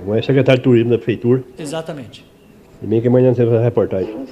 [0.00, 1.42] Agora é secretário de turismo da prefeitura.
[1.58, 2.24] Exatamente.
[2.82, 4.26] E bem que amanhã você faz a reportagem.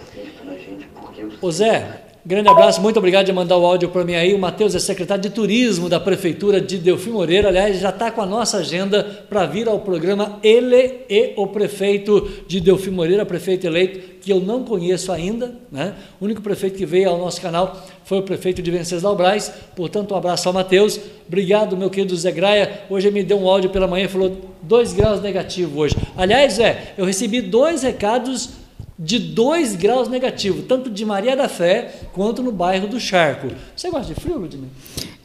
[1.41, 4.35] Ô Zé, Grande abraço, muito obrigado de mandar o áudio para mim aí.
[4.35, 7.47] O Matheus é secretário de Turismo da Prefeitura de Delfim Moreira.
[7.47, 12.29] Aliás, já está com a nossa agenda para vir ao programa Ele e o prefeito
[12.49, 15.55] de Delfim Moreira, prefeito eleito, que eu não conheço ainda.
[15.70, 15.95] Né?
[16.20, 19.53] O único prefeito que veio ao nosso canal foi o prefeito de Venceslau Braz.
[19.77, 20.99] Portanto, um abraço ao Matheus.
[21.29, 22.81] Obrigado, meu querido Zé Graia.
[22.91, 25.95] Hoje ele me deu um áudio pela manhã e falou dois graus negativo hoje.
[26.16, 28.66] Aliás, é, eu recebi dois recados
[28.99, 33.49] de 2 graus negativo, tanto de Maria da Fé quanto no bairro do Charco.
[33.74, 34.68] Você gosta de frio, Ludmila?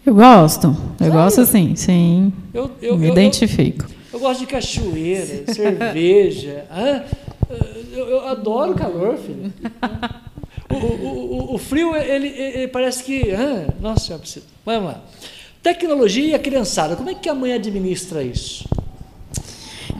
[0.05, 1.13] Eu gosto, eu Sério?
[1.13, 2.34] gosto sim, sim.
[2.53, 3.86] Eu, eu me eu, identifico.
[4.11, 6.65] Eu, gosto de cachoeira, cerveja.
[6.72, 7.03] Ah,
[7.93, 9.51] eu, adoro calor, filho.
[10.69, 13.32] O, o, o, o frio, ele, ele, parece que.
[13.32, 14.45] Ah, nossa senhora, precisa.
[14.65, 15.01] Vamos lá.
[15.61, 18.63] Tecnologia e a criançada, como é que a mãe administra isso?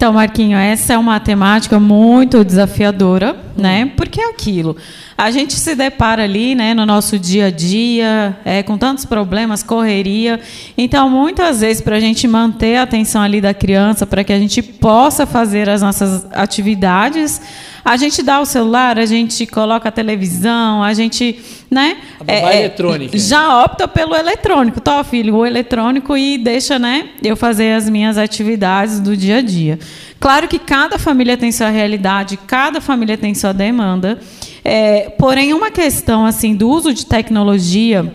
[0.02, 3.92] Então, Marquinho, essa é uma temática muito desafiadora, né?
[3.96, 4.76] Porque é aquilo.
[5.16, 9.62] A gente se depara ali, né, no nosso dia a dia, é, com tantos problemas,
[9.62, 10.40] correria.
[10.76, 14.40] Então, muitas vezes, para a gente manter a atenção ali da criança, para que a
[14.40, 17.40] gente possa fazer as nossas atividades,
[17.86, 21.40] a gente dá o celular, a gente coloca a televisão, a gente,
[21.72, 21.98] né?
[22.20, 23.18] A é, é, eletrônica.
[23.18, 24.82] Já opta pelo eletrônico.
[24.82, 27.12] Tó, filho, o eletrônico e deixa, né?
[27.24, 29.80] Eu fazer as minhas atividades do dia a dia.
[30.20, 34.20] Claro que cada família tem sua realidade, cada família tem sua demanda.
[34.66, 38.14] É, porém, uma questão assim do uso de tecnologia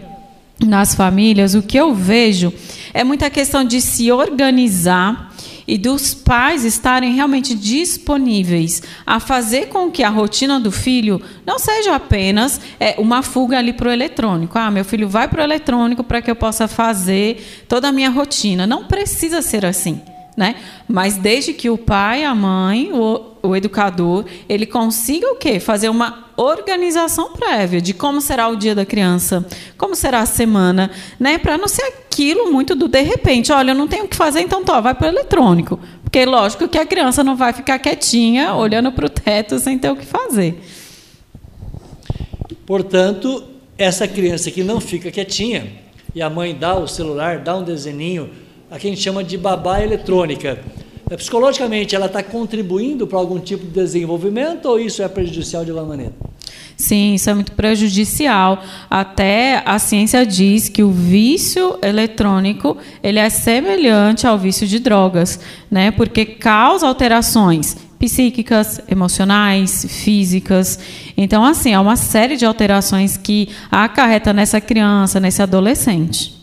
[0.64, 2.52] nas famílias, o que eu vejo
[2.92, 5.25] é muita questão de se organizar
[5.66, 11.58] e dos pais estarem realmente disponíveis a fazer com que a rotina do filho não
[11.58, 14.58] seja apenas é, uma fuga ali para o eletrônico.
[14.58, 18.10] Ah, meu filho vai para o eletrônico para que eu possa fazer toda a minha
[18.10, 18.66] rotina.
[18.66, 20.00] Não precisa ser assim.
[20.36, 20.56] Né?
[20.86, 25.58] Mas desde que o pai, a mãe, o, o educador, ele consiga o quê?
[25.58, 29.46] Fazer uma organização prévia de como será o dia da criança,
[29.78, 31.38] como será a semana, né?
[31.38, 34.40] Para não ser aquilo muito do de repente, olha, eu não tenho o que fazer,
[34.40, 35.80] então tô, vai para o eletrônico.
[36.02, 39.90] Porque lógico que a criança não vai ficar quietinha, olhando para o teto sem ter
[39.90, 40.60] o que fazer.
[42.66, 43.42] Portanto,
[43.78, 45.66] essa criança que não fica quietinha
[46.14, 48.30] e a mãe dá o celular, dá um desenho
[48.70, 50.58] a que a gente chama de babá eletrônica.
[51.08, 55.70] É, psicologicamente, ela está contribuindo para algum tipo de desenvolvimento ou isso é prejudicial de
[55.70, 56.12] alguma maneira?
[56.76, 58.62] Sim, isso é muito prejudicial.
[58.90, 65.40] Até a ciência diz que o vício eletrônico ele é semelhante ao vício de drogas,
[65.70, 65.90] né?
[65.90, 70.78] Porque causa alterações psíquicas, emocionais, físicas.
[71.16, 76.35] Então, assim, é uma série de alterações que acarreta nessa criança, nesse adolescente.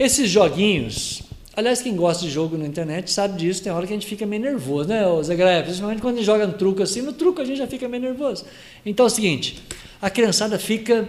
[0.00, 1.20] Esses joguinhos,
[1.54, 4.24] aliás, quem gosta de jogo na internet sabe disso, tem hora que a gente fica
[4.24, 5.62] meio nervoso, né, Zé Graia?
[5.62, 8.04] Principalmente quando a gente joga no truco assim, no truco a gente já fica meio
[8.04, 8.46] nervoso.
[8.86, 9.62] Então é o seguinte,
[10.00, 11.06] a criançada fica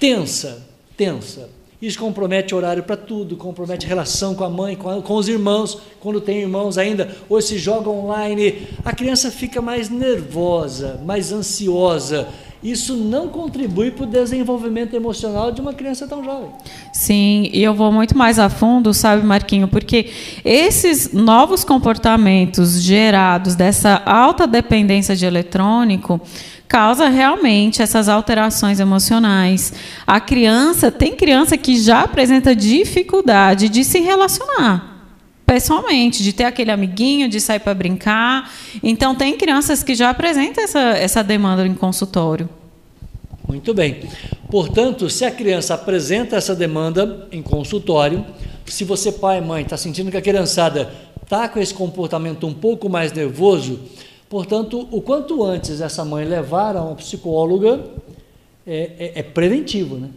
[0.00, 0.66] tensa,
[0.96, 1.48] tensa.
[1.80, 5.78] Isso compromete horário para tudo, compromete relação com a mãe, com, a, com, os irmãos,
[6.00, 8.66] quando tem irmãos ainda, ou se joga online.
[8.84, 12.26] A criança fica mais nervosa, mais ansiosa,
[12.64, 16.48] isso não contribui para o desenvolvimento emocional de uma criança tão jovem.
[16.94, 20.10] Sim, e eu vou muito mais a fundo, sabe, Marquinho, porque
[20.42, 26.18] esses novos comportamentos gerados dessa alta dependência de eletrônico
[26.66, 29.74] causa realmente essas alterações emocionais.
[30.06, 34.93] A criança, tem criança que já apresenta dificuldade de se relacionar
[35.54, 38.52] pessoalmente, de ter aquele amiguinho, de sair para brincar.
[38.82, 42.48] Então, tem crianças que já apresentam essa, essa demanda em consultório.
[43.46, 44.00] Muito bem.
[44.50, 48.26] Portanto, se a criança apresenta essa demanda em consultório,
[48.66, 50.92] se você, pai e mãe, está sentindo que a criançada
[51.22, 53.78] está com esse comportamento um pouco mais nervoso,
[54.28, 57.78] portanto, o quanto antes essa mãe levar a uma psicóloga
[58.66, 60.08] é, é, é preventivo, né?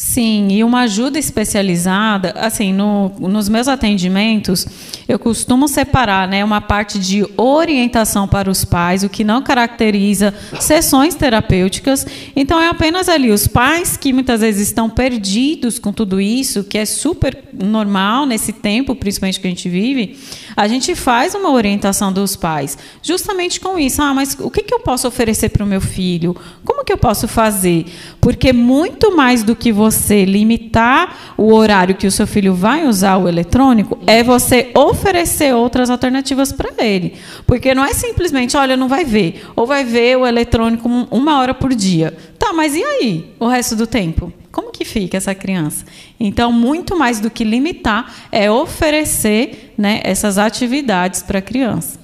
[0.00, 4.64] Sim, e uma ajuda especializada, assim, no, nos meus atendimentos,
[5.08, 10.32] eu costumo separar né, uma parte de orientação para os pais, o que não caracteriza
[10.60, 12.06] sessões terapêuticas.
[12.36, 16.78] Então, é apenas ali os pais que muitas vezes estão perdidos com tudo isso, que
[16.78, 20.16] é super normal nesse tempo, principalmente que a gente vive.
[20.56, 24.00] A gente faz uma orientação dos pais, justamente com isso.
[24.00, 26.36] Ah, mas o que, que eu posso oferecer para o meu filho?
[26.64, 27.84] Como que eu posso fazer?
[28.20, 29.87] Porque muito mais do que você
[30.24, 35.90] limitar o horário que o seu filho vai usar o eletrônico, é você oferecer outras
[35.90, 37.14] alternativas para ele.
[37.46, 39.44] Porque não é simplesmente, olha, não vai ver.
[39.56, 42.16] Ou vai ver o eletrônico uma hora por dia.
[42.38, 43.34] Tá, mas e aí?
[43.38, 44.32] O resto do tempo?
[44.50, 45.84] Como que fica essa criança?
[46.18, 51.98] Então, muito mais do que limitar, é oferecer né, essas atividades para a criança.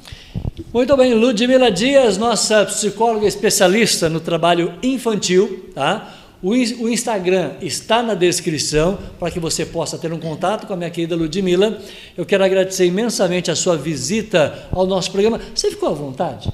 [0.73, 6.13] Muito bem, Ludmila Dias, nossa psicóloga especialista no trabalho infantil, tá?
[6.45, 10.91] O, Instagram está na descrição para que você possa ter um contato com a minha
[10.91, 11.79] querida Ludmilla.
[12.15, 15.41] Eu quero agradecer imensamente a sua visita ao nosso programa.
[15.55, 16.53] Você ficou à vontade?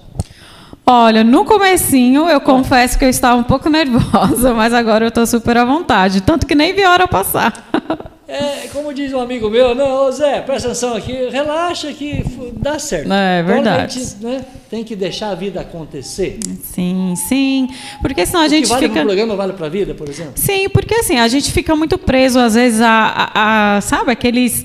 [0.86, 5.26] Olha, no comecinho eu confesso que eu estava um pouco nervosa, mas agora eu estou
[5.26, 7.52] super à vontade, tanto que nem vi a hora passar.
[8.30, 12.22] É, como diz um amigo meu, não, Zé, presta atenção aqui, relaxa que
[12.54, 13.12] dá certo.
[13.12, 13.98] É verdade.
[13.98, 16.38] Gente, né, tem que deixar a vida acontecer.
[16.62, 17.68] Sim, sim.
[18.00, 19.00] Porque senão a gente que vale fica.
[19.00, 20.34] O programa vale para a vida, por exemplo?
[20.36, 24.64] Sim, porque assim, a gente fica muito preso, às vezes, a, a, a sabe, aqueles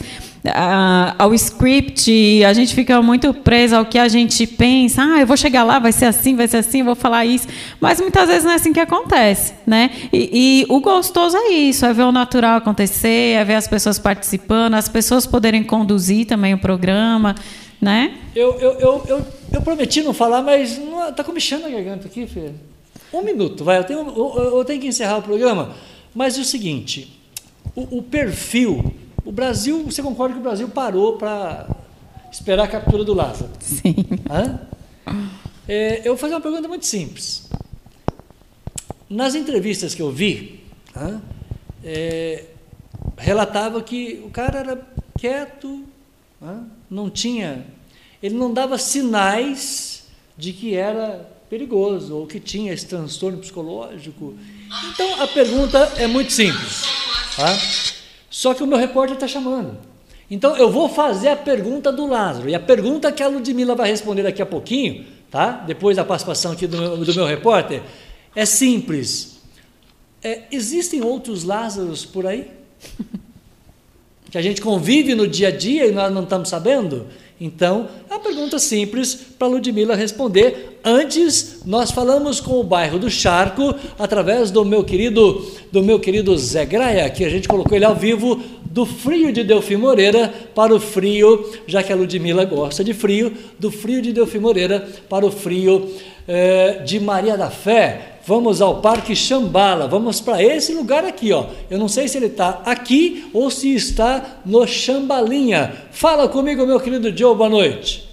[1.18, 5.38] ao script, a gente fica muito preso ao que a gente pensa, ah, eu vou
[5.38, 7.48] chegar lá, vai ser assim, vai ser assim, eu vou falar isso,
[7.80, 9.92] mas muitas vezes não é assim que acontece, né?
[10.12, 13.98] E, e o gostoso é isso, é ver o natural acontecer, é ver as pessoas
[13.98, 17.36] participando, as pessoas poderem conduzir também o programa,
[17.82, 18.14] né?
[18.36, 22.28] Eu, eu, eu, eu, eu prometi não falar, mas não, tá comichando a garganta aqui,
[22.28, 22.54] filho.
[23.14, 25.74] Um minuto, vai, eu tenho, eu, eu tenho que encerrar o programa,
[26.14, 27.20] mas é o seguinte,
[27.76, 28.94] o, o perfil
[29.26, 31.68] o Brasil, você concorda que o Brasil parou para
[32.32, 33.52] esperar a captura do Lázaro?
[33.60, 33.96] Sim.
[35.68, 37.50] É, eu vou fazer uma pergunta muito simples.
[39.10, 40.64] Nas entrevistas que eu vi,
[41.84, 42.46] é,
[43.18, 45.84] relatava que o cara era quieto,
[46.90, 47.66] não tinha,
[48.22, 50.04] ele não dava sinais
[50.38, 54.36] de que era perigoso ou que tinha esse transtorno psicológico.
[54.94, 56.84] Então a pergunta é muito simples.
[57.36, 57.95] Tá?
[58.36, 59.78] Só que o meu repórter está chamando.
[60.30, 62.50] Então eu vou fazer a pergunta do Lázaro.
[62.50, 65.64] E a pergunta que a Ludmilla vai responder daqui a pouquinho, tá?
[65.66, 67.82] Depois da participação aqui do meu, do meu repórter,
[68.36, 69.38] é simples.
[70.22, 72.52] É, existem outros Lázaros por aí?
[74.30, 77.08] que a gente convive no dia a dia e nós não estamos sabendo?
[77.40, 80.80] Então, é uma pergunta simples para Ludmilla responder.
[80.84, 86.38] Antes, nós falamos com o bairro do Charco através do meu querido, do meu querido
[86.38, 90.74] Zé Graia, que a gente colocou ele ao vivo do frio de Delfim Moreira para
[90.74, 95.26] o frio, já que a Ludmilla gosta de frio, do frio de Delfim Moreira para
[95.26, 95.90] o frio
[96.28, 98.15] eh, de Maria da Fé.
[98.28, 101.46] Vamos ao Parque Chambala, vamos para esse lugar aqui, ó.
[101.70, 105.86] Eu não sei se ele está aqui ou se está no Chambalinha.
[105.92, 108.10] Fala comigo, meu querido Joe, boa noite.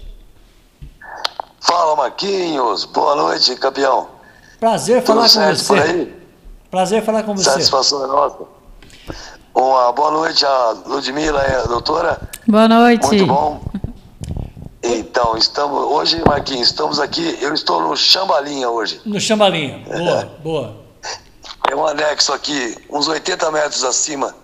[1.59, 4.07] Fala, Marquinhos, boa noite, campeão.
[4.59, 6.13] Prazer Tudo falar com você.
[6.69, 7.49] Prazer falar com você.
[7.49, 8.37] Satisfação é nossa.
[9.55, 12.21] Uma boa noite a Ludmilla e a doutora.
[12.47, 13.07] Boa noite.
[13.07, 13.61] Muito bom.
[14.83, 17.37] Então, estamos hoje, Marquinhos, estamos aqui.
[17.41, 18.99] Eu estou no Chambalinha hoje.
[19.05, 20.75] No Chambalinha, boa, boa.
[21.71, 24.35] É um anexo aqui, uns 80 metros acima,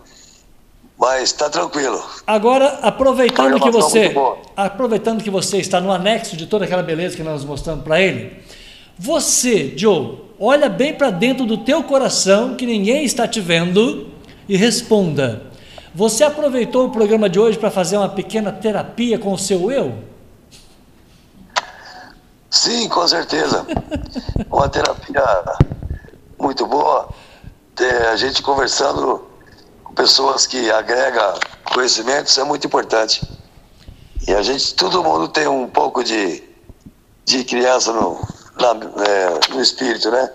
[0.97, 2.01] mas está tranquilo.
[2.25, 4.15] Agora, aproveitando que você,
[4.55, 8.41] aproveitando que você está no anexo de toda aquela beleza que nós mostramos para ele,
[8.97, 14.07] você, Joe, olha bem para dentro do teu coração que ninguém está te vendo
[14.47, 15.43] e responda.
[15.93, 20.09] Você aproveitou o programa de hoje para fazer uma pequena terapia com o seu eu?
[22.49, 23.65] Sim, com certeza.
[24.49, 25.23] Uma terapia
[26.37, 27.09] muito boa.
[28.11, 29.25] A gente conversando
[29.83, 31.33] com pessoas que agregam
[31.73, 33.21] conhecimentos é muito importante.
[34.27, 36.43] E a gente, todo mundo tem um pouco de,
[37.25, 38.19] de criança no,
[38.59, 40.29] na, é, no espírito, né?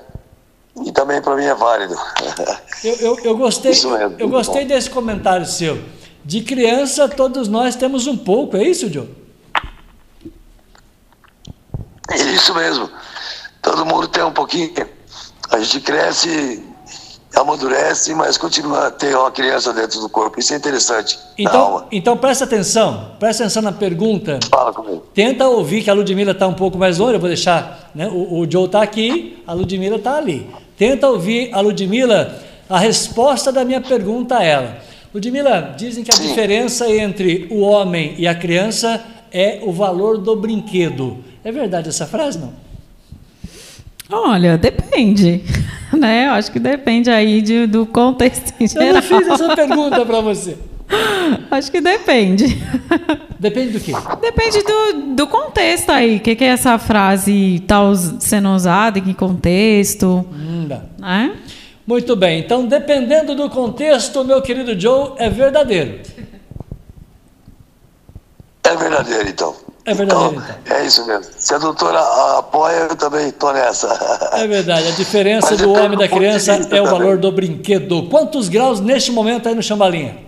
[0.85, 1.95] E também para mim é válido.
[2.83, 3.73] Eu, eu, eu gostei,
[4.19, 5.83] eu gostei desse comentário seu.
[6.25, 9.24] De criança, todos nós temos um pouco, é isso, Joe?
[12.13, 12.91] Isso mesmo.
[13.63, 14.73] Todo mundo tem um pouquinho.
[15.51, 16.63] A gente cresce,
[17.35, 20.39] amadurece, mas continua a ter uma criança dentro do corpo.
[20.39, 21.19] Isso é interessante.
[21.39, 24.39] Então, então presta atenção, presta atenção na pergunta.
[24.51, 25.05] Fala comigo.
[25.15, 27.15] Tenta ouvir que a Ludmilla está um pouco mais longe.
[27.15, 27.91] Eu vou deixar.
[27.95, 28.09] Né?
[28.09, 30.51] O, o Joe está aqui, a Ludmilla está ali.
[30.77, 32.39] Tenta ouvir a Ludmilla
[32.69, 34.77] a resposta da minha pergunta a ela.
[35.15, 36.27] Ludmilla, dizem que a Sim.
[36.29, 39.01] diferença entre o homem e a criança
[39.33, 41.19] é o valor do brinquedo.
[41.45, 42.53] É verdade essa frase, não?
[44.11, 45.43] Olha, depende.
[45.95, 46.27] Né?
[46.27, 48.89] Eu acho que depende aí de, do contexto em geral.
[48.89, 50.59] Eu não fiz essa pergunta para você.
[51.51, 52.61] Acho que depende.
[53.39, 53.93] Depende do quê?
[54.21, 56.17] Depende do, do contexto aí.
[56.17, 57.79] O que, que é essa frase está
[58.19, 60.27] sendo usada, em que contexto?
[60.33, 60.69] Hum,
[60.99, 61.37] né?
[61.87, 62.41] Muito bem.
[62.41, 66.01] Então, dependendo do contexto, meu querido Joe, é verdadeiro.
[68.65, 69.55] É verdadeiro, então.
[69.87, 70.76] É verdadeiro, então, então.
[70.76, 71.32] É isso mesmo.
[71.37, 72.01] Se a doutora
[72.39, 73.89] apoia, eu também estou nessa.
[74.32, 74.89] É verdade.
[74.89, 78.09] A diferença do homem e da criança é o valor do brinquedo.
[78.09, 80.18] Quantos graus neste momento aí no Chambalinha?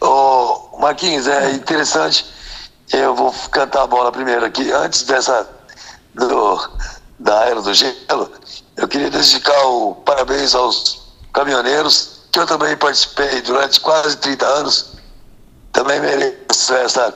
[0.00, 2.26] Ô, Marquinhos, é interessante.
[2.92, 4.70] Eu vou cantar a bola primeiro aqui.
[4.70, 5.48] Antes dessa.
[6.14, 6.58] Do,
[7.18, 8.30] da Era do Gelo,
[8.76, 11.00] eu queria dedicar o parabéns aos
[11.32, 14.92] caminhoneiros, que eu também participei durante quase 30 anos,
[15.72, 17.14] também mereço essa,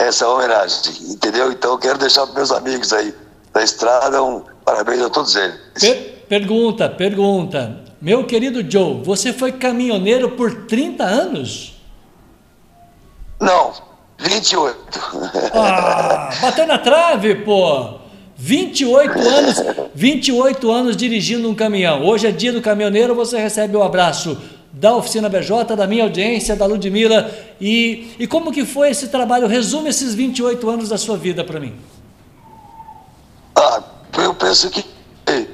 [0.00, 1.52] essa homenagem, entendeu?
[1.52, 3.14] Então eu quero deixar para meus amigos aí
[3.52, 5.58] da estrada um parabéns a todos eles.
[5.78, 7.80] Per pergunta, pergunta.
[8.00, 11.74] Meu querido Joe, você foi caminhoneiro por 30 anos?
[13.38, 13.72] Não,
[14.18, 14.78] 28.
[15.54, 18.00] Ah, bateu na trave, pô!
[18.36, 19.56] 28 anos,
[19.94, 22.02] 28 anos dirigindo um caminhão.
[22.06, 24.40] Hoje é dia do caminhoneiro, você recebe o abraço
[24.72, 27.30] da Oficina BJ, da minha audiência, da Ludmilla.
[27.60, 29.46] E, e como que foi esse trabalho?
[29.46, 31.74] Resume esses 28 anos da sua vida para mim.
[33.54, 33.82] Ah,
[34.18, 34.84] eu penso que
[35.26, 35.46] é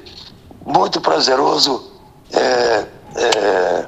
[0.65, 1.91] muito prazeroso.
[2.31, 3.85] É, é,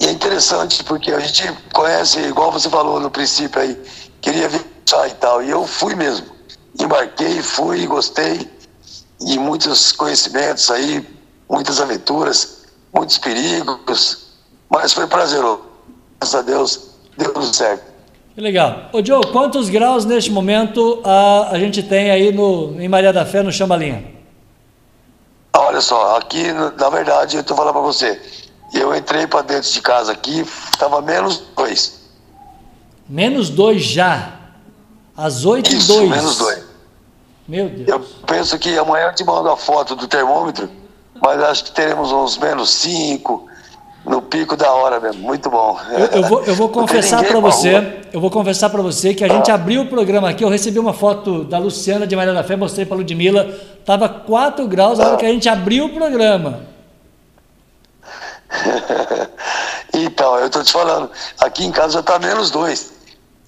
[0.00, 3.80] e é interessante porque a gente conhece, igual você falou no princípio aí,
[4.20, 5.42] queria viajar e tal.
[5.42, 6.26] E eu fui mesmo.
[6.78, 8.48] Embarquei, fui, gostei.
[9.20, 11.06] E muitos conhecimentos aí,
[11.48, 12.59] muitas aventuras,
[12.92, 14.30] muitos perigos.
[14.68, 15.62] Mas foi prazeroso.
[16.18, 16.80] Graças a Deus,
[17.16, 17.90] deu tudo certo.
[18.34, 18.90] Que legal.
[18.92, 23.26] Ô Joe, quantos graus neste momento a, a gente tem aí no, em Maria da
[23.26, 24.04] Fé, no Chambalinha?
[25.52, 28.20] Olha só, aqui, na verdade, eu estou falando para você
[28.72, 32.00] eu entrei para dentro de casa aqui, estava menos dois.
[33.08, 34.38] Menos dois já?
[35.16, 36.08] Às oito e dois?
[36.08, 36.64] menos dois.
[37.48, 37.88] Meu Deus.
[37.88, 40.70] Eu penso que amanhã eu te mando a foto do termômetro,
[41.20, 43.46] mas acho que teremos uns menos cinco,
[44.04, 45.78] no pico da hora mesmo, muito bom.
[45.90, 49.28] Eu, eu vou, eu vou confessar para você, eu vou confessar para você que a
[49.28, 49.54] gente ah.
[49.54, 52.86] abriu o programa aqui, eu recebi uma foto da Luciana de Maria da Fé, mostrei
[52.86, 55.18] para Ludmilla, estava 4 graus na hora ah.
[55.18, 56.60] que a gente abriu o programa.
[59.94, 62.99] então, eu estou te falando, aqui em casa já está menos dois.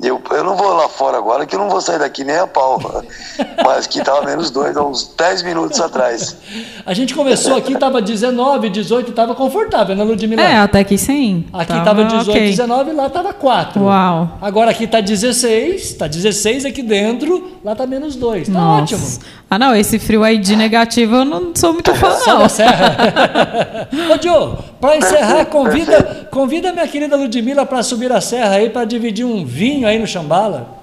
[0.03, 2.47] Eu, eu não vou lá fora agora, que eu não vou sair daqui nem a
[2.47, 2.81] pau.
[3.65, 6.37] Mas que estava menos dois, há uns 10 minutos atrás.
[6.85, 10.43] A gente começou aqui, estava 19, 18, estava confortável, né, Ludmilla?
[10.43, 11.45] É, até que sim.
[11.53, 12.49] Aqui estava 18, okay.
[12.49, 13.81] 19, lá estava 4.
[13.81, 14.39] Uau.
[14.41, 18.49] Agora aqui está 16, está 16 aqui dentro, lá está menos 2.
[18.49, 19.07] Está ótimo.
[19.53, 22.49] Ah, não, esse frio aí de negativo eu não sou muito fã, não.
[22.49, 23.87] Serra.
[24.11, 28.87] Ô, Joe, para encerrar, convida, convida minha querida Ludmilla para subir a serra aí, para
[28.87, 30.79] dividir um vinho aí no Chambala.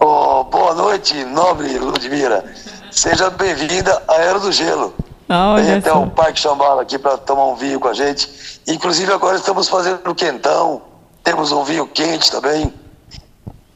[0.00, 2.42] Oh, boa noite, nobre Ludmilla.
[2.90, 4.94] Seja bem-vinda à Era do Gelo.
[5.28, 8.30] Ah, Vem até o Parque Chambala aqui para tomar um vinho com a gente.
[8.66, 10.80] Inclusive agora estamos fazendo o quentão.
[11.22, 12.72] Temos um vinho quente também.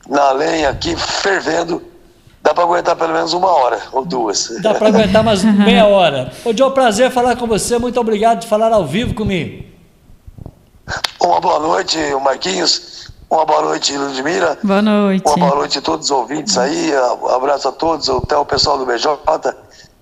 [0.08, 1.91] Na lenha aqui, fervendo
[2.42, 4.52] Dá para aguentar pelo menos uma hora ou duas.
[4.60, 6.32] Dá para aguentar mais meia hora.
[6.44, 7.78] Ô, Joe, prazer falar com você.
[7.78, 9.64] Muito obrigado de falar ao vivo comigo.
[11.20, 13.12] Uma boa noite, Marquinhos.
[13.30, 14.58] Uma boa noite, Ludmira.
[14.62, 15.24] Boa noite.
[15.24, 16.92] Uma boa noite a todos os ouvintes aí.
[17.22, 19.08] Um abraço a todos, até o pessoal do BJ.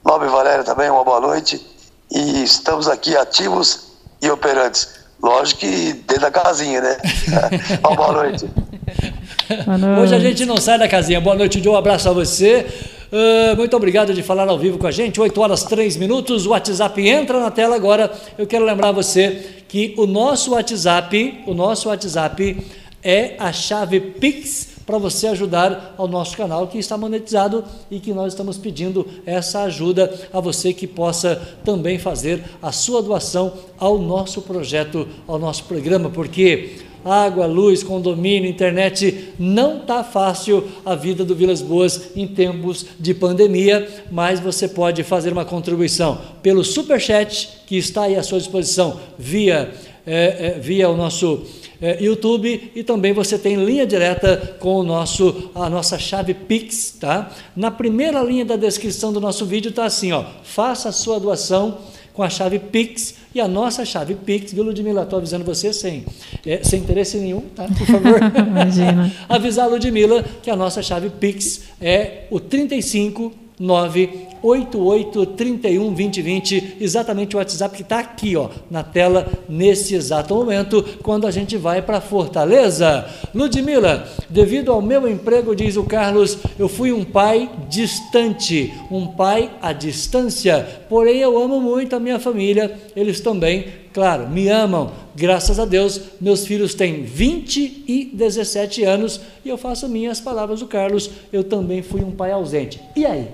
[0.05, 1.65] Nobre Valéria também, uma boa noite.
[2.11, 4.89] E estamos aqui ativos e operantes.
[5.23, 6.97] Lógico que dentro da casinha, né?
[7.87, 8.51] uma boa noite.
[10.01, 11.21] Hoje a gente não sai da casinha.
[11.21, 11.75] Boa noite, Joe.
[11.75, 12.67] Um abraço a você.
[13.11, 15.21] Uh, muito obrigado de falar ao vivo com a gente.
[15.21, 16.47] 8 horas 3 minutos.
[16.47, 18.13] O WhatsApp entra na tela agora.
[18.39, 22.65] Eu quero lembrar você que o nosso WhatsApp, o nosso WhatsApp
[23.03, 28.13] é a chave Pix para você ajudar ao nosso canal que está monetizado e que
[28.13, 33.99] nós estamos pedindo essa ajuda a você que possa também fazer a sua doação ao
[33.99, 39.33] nosso projeto, ao nosso programa, porque água, luz, condomínio, internet.
[39.39, 45.03] Não está fácil a vida do Vilas Boas em tempos de pandemia, mas você pode
[45.03, 49.73] fazer uma contribuição pelo Superchat, que está aí à sua disposição via,
[50.07, 51.45] é, é, via o nosso
[51.81, 56.97] é, YouTube e também você tem linha direta com o nosso, a nossa chave Pix.
[57.01, 57.31] Tá?
[57.57, 61.79] Na primeira linha da descrição do nosso vídeo está assim: ó, faça a sua doação
[62.13, 65.03] com a chave Pix e a nossa chave Pix, viu, Ludmilla?
[65.03, 66.05] Estou avisando você sem,
[66.45, 67.67] é, sem interesse nenhum, tá?
[67.67, 68.21] Por favor.
[68.47, 69.13] Imagina.
[69.29, 77.39] Avisar a Ludmilla que a nossa chave Pix é o 35 98831 2020, exatamente o
[77.39, 82.01] WhatsApp que está aqui ó, na tela nesse exato momento, quando a gente vai para
[82.01, 83.05] Fortaleza.
[83.35, 89.51] Ludmila, devido ao meu emprego, diz o Carlos, eu fui um pai distante, um pai
[89.61, 94.91] à distância, porém eu amo muito a minha família, eles também, claro, me amam.
[95.15, 100.61] Graças a Deus, meus filhos têm 20 e 17 anos e eu faço minhas palavras
[100.61, 102.81] do Carlos, eu também fui um pai ausente.
[102.97, 103.29] E aí?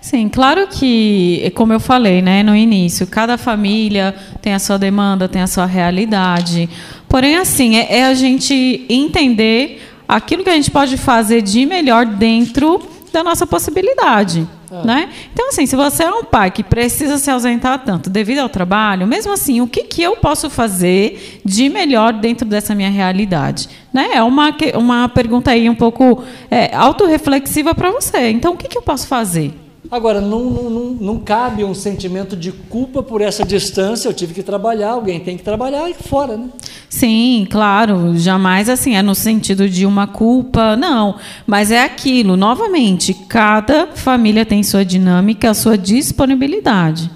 [0.00, 5.28] Sim, claro que, como eu falei né, no início, cada família tem a sua demanda,
[5.28, 6.68] tem a sua realidade.
[7.08, 12.06] Porém, assim, é, é a gente entender aquilo que a gente pode fazer de melhor
[12.06, 12.80] dentro
[13.12, 14.46] da nossa possibilidade.
[14.70, 14.82] Ah.
[14.84, 15.08] Né?
[15.32, 19.06] Então, assim, se você é um pai que precisa se ausentar tanto devido ao trabalho,
[19.06, 23.68] mesmo assim, o que, que eu posso fazer de melhor dentro dessa minha realidade?
[23.92, 24.10] Né?
[24.14, 28.30] É uma, uma pergunta aí um pouco é, autorreflexiva para você.
[28.30, 29.63] Então, o que, que eu posso fazer?
[29.94, 34.08] Agora, não, não, não, cabe um sentimento de culpa por essa distância.
[34.08, 36.48] Eu tive que trabalhar, alguém tem que trabalhar e fora, né?
[36.90, 38.18] Sim, claro.
[38.18, 41.16] Jamais assim, é no sentido de uma culpa, não.
[41.46, 47.08] Mas é aquilo, novamente, cada família tem sua dinâmica, a sua disponibilidade.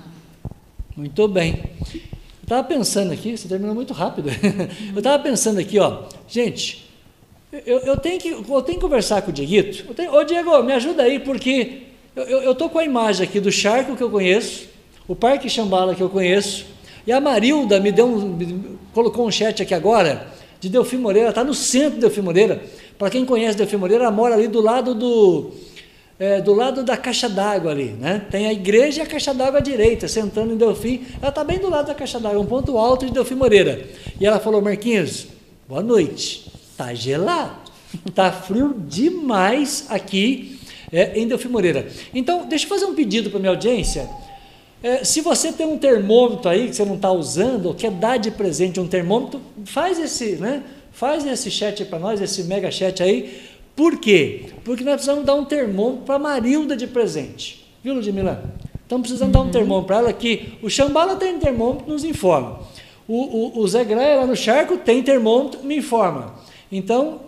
[0.97, 1.61] Muito bem.
[1.93, 2.01] Eu
[2.45, 4.31] estava pensando aqui, você terminou muito rápido.
[4.95, 6.89] Eu estava pensando aqui, ó, gente,
[7.67, 9.85] eu, eu, tenho que, eu tenho que conversar com o Dieguito.
[10.13, 11.89] Ô, Diego, me ajuda aí, porque
[12.27, 14.67] eu estou com a imagem aqui do charco que eu conheço,
[15.07, 16.67] o Parque Xambala que eu conheço,
[17.07, 20.27] e a Marilda me deu um, me colocou um chat aqui agora
[20.61, 22.63] de Delfim Moreira, está no centro de Delfim Moreira.
[22.99, 25.53] Para quem conhece Delfim Moreira, ela mora ali do lado do,
[26.19, 28.27] é, do lado da caixa d'água ali, né?
[28.31, 31.07] Tem a igreja e a caixa d'água à direita, sentando em Delfim.
[31.23, 33.87] Ela está bem do lado da caixa d'água, um ponto alto de Delfim Moreira.
[34.21, 35.29] E ela falou, Marquinhos,
[35.69, 36.51] boa noite.
[36.77, 37.71] Tá gelado,
[38.15, 40.58] tá frio demais aqui
[40.93, 41.89] é, em Delfim Moreira.
[42.15, 44.09] Então, deixa eu fazer um pedido para minha audiência.
[44.83, 48.17] É, se você tem um termômetro aí que você não está usando, ou quer dar
[48.17, 50.63] de presente um termômetro, faz esse, né?
[50.93, 53.41] Faz esse chat para nós, esse mega chat aí.
[53.75, 54.47] Por quê?
[54.65, 57.65] Porque nós precisamos dar um termômetro para Marilda de presente.
[57.83, 58.43] Viu, Ludmila?
[58.83, 59.43] Estamos precisando uhum.
[59.43, 62.61] dar um termômetro para ela que o Xambala tem termômetro, nos informa.
[63.07, 66.35] O, o, o Zé Graia lá no Charco tem termômetro, me informa.
[66.71, 67.21] Então,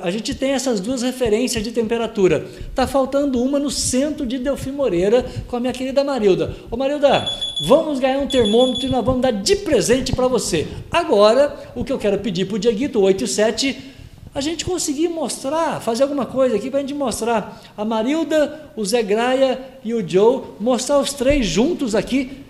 [0.00, 2.46] a gente tem essas duas referências de temperatura.
[2.68, 6.54] Está faltando uma no centro de Delfim Moreira com a minha querida Marilda.
[6.70, 7.28] Ô Marilda,
[7.68, 10.66] vamos ganhar um termômetro e nós vamos dar de presente para você.
[10.90, 13.92] Agora, o que eu quero pedir para o Dieguito 87
[14.34, 18.82] a gente conseguir mostrar, fazer alguma coisa aqui para a gente mostrar a Marilda, o
[18.82, 22.42] Zé Graia e o Joe, mostrar os três juntos aqui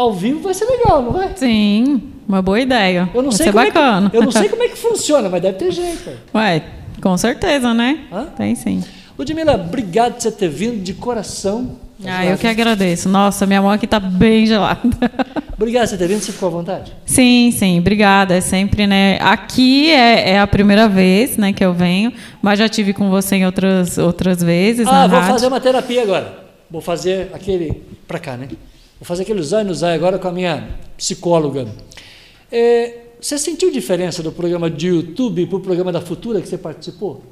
[0.00, 1.32] ao vivo vai ser legal, não vai?
[1.36, 2.02] Sim.
[2.26, 3.10] Uma boa ideia.
[3.12, 4.06] Eu não sei como bacana.
[4.06, 6.10] É que, eu não sei como é que funciona, mas deve ter jeito.
[6.34, 6.62] Ué,
[7.00, 8.00] com certeza, né?
[8.12, 8.26] Hã?
[8.36, 8.82] Tem sim.
[9.18, 11.76] Ludmila, obrigado por você ter vindo de coração.
[12.04, 13.08] Ah, eu que agradeço.
[13.08, 14.80] Nossa, minha mão aqui está bem gelada.
[15.54, 16.90] Obrigado por você ter vindo, você ficou à vontade?
[17.04, 18.34] Sim, sim, obrigada.
[18.34, 19.18] É sempre, né?
[19.20, 23.36] Aqui é, é, a primeira vez né, que eu venho, mas já tive com você
[23.36, 24.86] em outras, outras vezes.
[24.86, 25.34] Ah, vou rádio.
[25.34, 26.44] fazer uma terapia agora.
[26.70, 27.82] Vou fazer aquele.
[28.08, 28.48] para cá, né?
[29.00, 31.66] Vou fazer aquele zóio no zóio agora com a minha psicóloga.
[32.52, 36.58] É, você sentiu diferença do programa de YouTube para o programa da Futura que você
[36.58, 37.22] participou?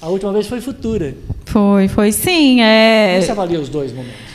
[0.00, 1.14] A última vez foi Futura.
[1.44, 2.62] Foi, foi sim.
[2.62, 3.10] É...
[3.12, 4.32] Como você avalia os dois momentos?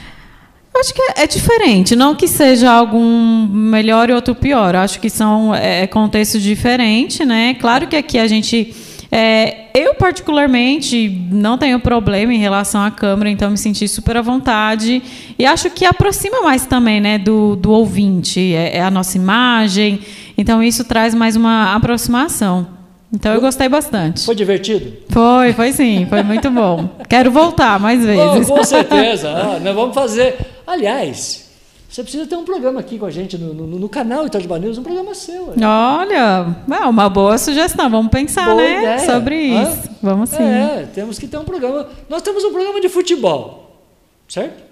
[0.75, 4.75] Acho que é, é, diferente, não que seja algum melhor e outro pior.
[4.75, 7.55] Acho que são é, é contextos diferentes, né?
[7.55, 8.75] Claro que aqui a gente
[9.11, 14.21] é, eu, particularmente, não tenho problema em relação à câmera, então me senti super à
[14.21, 15.01] vontade.
[15.37, 19.99] E acho que aproxima mais também né, do, do ouvinte, é, é a nossa imagem.
[20.37, 22.67] Então, isso traz mais uma aproximação.
[23.13, 24.25] Então, eu gostei bastante.
[24.25, 24.91] Foi divertido?
[25.09, 26.89] Foi, foi sim, foi muito bom.
[27.07, 28.49] Quero voltar mais vezes.
[28.49, 29.29] Oh, com certeza.
[29.37, 30.35] Ah, nós vamos fazer.
[30.65, 31.46] Aliás,
[31.89, 34.77] você precisa ter um programa aqui com a gente no, no, no canal Itajuba News,
[34.77, 35.53] um programa seu.
[35.61, 37.89] Olha, é uma boa sugestão.
[37.89, 38.79] Vamos pensar, boa né?
[38.79, 38.99] Ideia.
[38.99, 39.89] Sobre isso.
[40.01, 40.43] Vamos sim.
[40.43, 41.89] É, temos que ter um programa.
[42.09, 43.81] Nós temos um programa de futebol,
[44.27, 44.63] certo?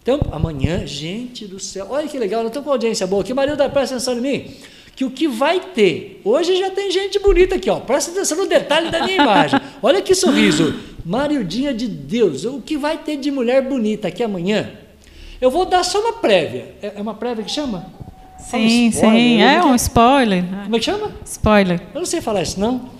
[0.00, 3.34] Então, amanhã, gente do céu, olha que legal, nós estamos com audiência boa aqui.
[3.34, 4.50] Marilda, presta atenção em mim.
[4.96, 7.78] Que o que vai ter, hoje já tem gente bonita aqui, ó.
[7.78, 9.60] Presta atenção no detalhe da minha imagem.
[9.82, 10.74] Olha que sorriso.
[11.04, 14.72] Marildinha de Deus, o que vai ter de mulher bonita aqui amanhã?
[15.40, 16.74] Eu vou dar só uma prévia.
[16.82, 17.86] É, é uma prévia que chama?
[18.38, 20.44] Sim, um sim, é um spoiler.
[20.64, 21.12] Como é que chama?
[21.24, 21.80] Spoiler.
[21.94, 22.98] Eu não sei falar isso, não.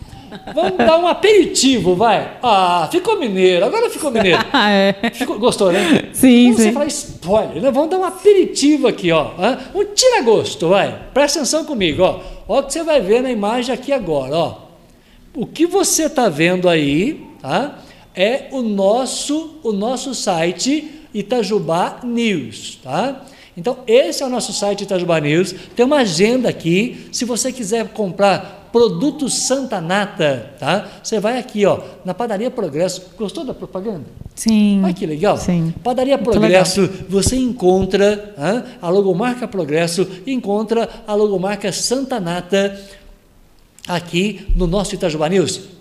[0.55, 2.36] Vamos dar um aperitivo, vai.
[2.43, 4.39] Ah, ficou mineiro, agora ficou mineiro.
[4.53, 4.95] Ah, é.
[5.12, 6.11] Ficou, gostou, né?
[6.12, 6.62] Sim, Vamos sim.
[6.64, 7.70] Você falar spoiler, né?
[7.70, 9.30] Vamos dar um aperitivo aqui, ó.
[9.74, 10.97] Um tira-gosto, vai.
[11.14, 12.20] Presta atenção comigo, ó.
[12.47, 14.59] Ó o que você vai ver na imagem aqui agora, ó.
[15.34, 17.78] O que você está vendo aí, tá?
[18.14, 23.24] É o nosso, o nosso site Itajubá News, tá?
[23.56, 25.52] Então, esse é o nosso site Itajubá News.
[25.74, 27.08] Tem uma agenda aqui.
[27.10, 30.86] Se você quiser comprar produtos Santa Nata, tá?
[31.02, 33.02] Você vai aqui, ó, na Padaria Progresso.
[33.18, 34.05] Gostou da propaganda?
[34.34, 34.80] Sim.
[34.84, 35.36] Olha que legal.
[35.38, 35.74] Sim.
[35.82, 36.97] Padaria Progresso, legal.
[37.09, 38.34] você encontra
[38.80, 42.78] a logomarca Progresso, encontra a logomarca Santa Nata
[43.88, 45.77] aqui no nosso Itajubá News.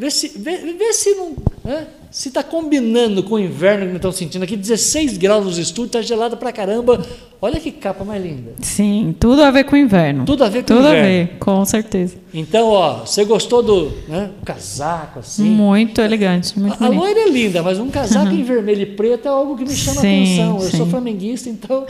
[0.00, 1.36] Vê se, vê, vê se não.
[1.62, 1.86] Né?
[2.10, 5.88] Se está combinando com o inverno que nós estamos sentindo aqui, 16 graus nos estúdios,
[5.88, 7.04] está gelado pra caramba.
[7.38, 8.54] Olha que capa mais linda.
[8.62, 10.24] Sim, tudo a ver com o inverno.
[10.24, 11.02] Tudo a ver com tudo o inverno.
[11.02, 12.16] Tudo a ver, com certeza.
[12.32, 15.44] Então, ó, você gostou do né, casaco assim?
[15.44, 19.28] Muito elegante, muito A, a loira é linda, mas um casaco em vermelho e preto
[19.28, 20.54] é algo que me chama sim, a atenção.
[20.62, 20.76] Eu sim.
[20.78, 21.84] sou flamenguista, então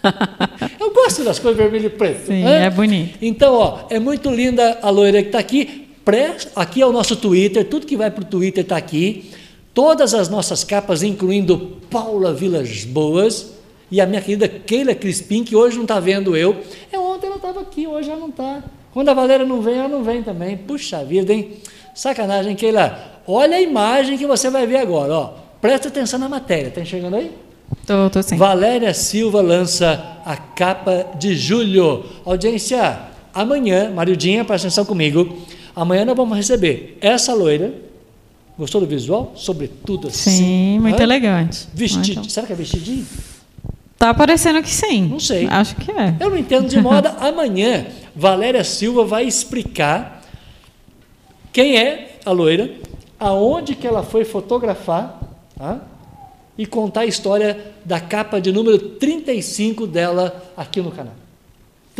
[0.80, 2.28] eu gosto das cores vermelho e preto.
[2.28, 2.64] Sim, né?
[2.64, 3.18] é bonito.
[3.20, 5.89] Então, ó, é muito linda a loira que está aqui.
[6.10, 9.30] Pré, aqui é o nosso Twitter, tudo que vai para o Twitter está aqui.
[9.72, 13.52] Todas as nossas capas, incluindo Paula Vilas Boas
[13.92, 16.56] e a minha querida Keila Crispim, que hoje não está vendo eu.
[16.90, 18.60] É ontem ela estava aqui, hoje ela não está.
[18.92, 20.56] Quando a Valéria não vem, ela não vem também.
[20.56, 21.52] Puxa vida, hein?
[21.94, 23.20] Sacanagem, Keila.
[23.24, 25.34] Olha a imagem que você vai ver agora, ó.
[25.60, 27.30] Presta atenção na matéria, tá enxergando aí?
[27.86, 28.36] Tô, tô sim.
[28.36, 32.04] Valéria Silva lança a capa de julho.
[32.24, 32.98] Audiência,
[33.32, 35.38] amanhã, Mariudinha, presta atenção comigo.
[35.74, 37.72] Amanhã nós vamos receber essa loira.
[38.58, 39.32] Gostou do visual?
[39.36, 40.30] Sobretudo assim.
[40.30, 41.66] Sim, muito elegante.
[41.72, 42.18] Vestidinho.
[42.18, 42.32] Muito.
[42.32, 43.06] Será que é vestidinho?
[43.98, 45.08] Tá parecendo que sim.
[45.08, 45.46] Não sei.
[45.46, 46.16] Acho que é.
[46.20, 47.10] Eu não entendo de moda.
[47.20, 50.22] Amanhã, Valéria Silva vai explicar
[51.52, 52.70] quem é a loira,
[53.18, 55.20] aonde que ela foi fotografar,
[55.56, 55.80] tá?
[56.60, 61.14] e contar a história da capa de número 35 dela aqui no canal.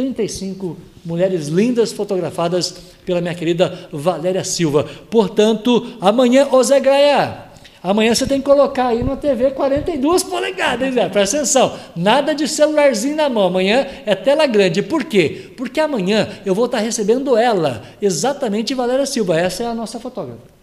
[0.00, 2.74] 35 mulheres lindas fotografadas
[3.04, 4.88] pela minha querida Valéria Silva.
[5.10, 7.44] Portanto, amanhã, ô Zé Graia,
[7.82, 11.08] amanhã você tem que colocar aí na TV 42 polegadas, hein, Zé?
[11.08, 11.74] Presta atenção.
[11.94, 13.44] Nada de celularzinho na mão.
[13.44, 14.82] Amanhã é tela grande.
[14.82, 15.52] Por quê?
[15.56, 19.38] Porque amanhã eu vou estar recebendo ela, exatamente Valéria Silva.
[19.38, 20.59] Essa é a nossa fotógrafa.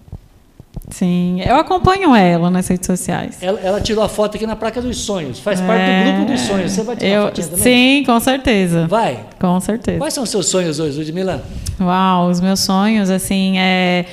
[0.90, 3.38] Sim, eu acompanho ela nas redes sociais.
[3.42, 5.40] Ela, ela tirou a foto aqui na Praça dos Sonhos.
[5.40, 6.72] Faz parte do grupo dos sonhos.
[6.72, 7.64] Você vai tirar eu, uma fotinha também?
[7.64, 8.88] Sim, com certeza.
[8.88, 9.20] Vai.
[9.38, 9.98] Com certeza.
[9.98, 11.44] Quais são os seus sonhos hoje, Ludmila?
[11.80, 14.06] Uau, os meus sonhos, assim, é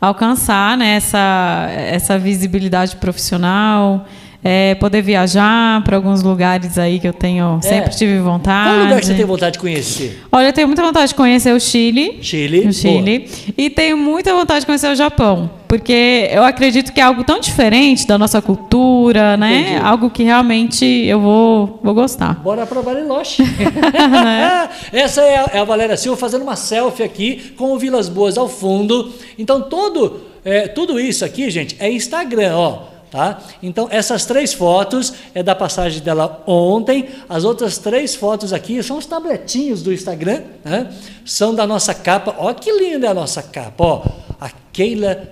[0.00, 4.06] alcançar né, essa, essa visibilidade profissional,
[4.44, 7.66] é poder viajar para alguns lugares aí que eu tenho, É.
[7.66, 8.70] sempre tive vontade.
[8.70, 10.22] Qual lugar que você tem vontade de conhecer?
[10.32, 12.18] Olha, eu tenho muita vontade de conhecer o Chile.
[12.22, 12.66] Chile.
[12.66, 13.28] O Chile.
[13.56, 15.50] E tenho muita vontade de conhecer o Japão.
[15.68, 19.60] Porque eu acredito que é algo tão diferente da nossa cultura, né?
[19.60, 19.76] Entendi.
[19.82, 22.34] Algo que realmente eu vou, vou gostar.
[22.34, 23.42] Bora para Bariloche.
[24.92, 28.36] Essa é a, é a Valéria Silva fazendo uma selfie aqui com o Vilas Boas
[28.36, 29.12] ao fundo.
[29.38, 32.91] Então, todo, é, tudo isso aqui, gente, é Instagram, ó.
[33.12, 33.42] Tá?
[33.62, 37.10] Então, essas três fotos é da passagem dela ontem.
[37.28, 40.90] As outras três fotos aqui são os tabletinhos do Instagram, né?
[41.22, 42.34] São da nossa capa.
[42.38, 44.02] Ó, que linda é a nossa capa, ó.
[44.40, 45.28] A Keila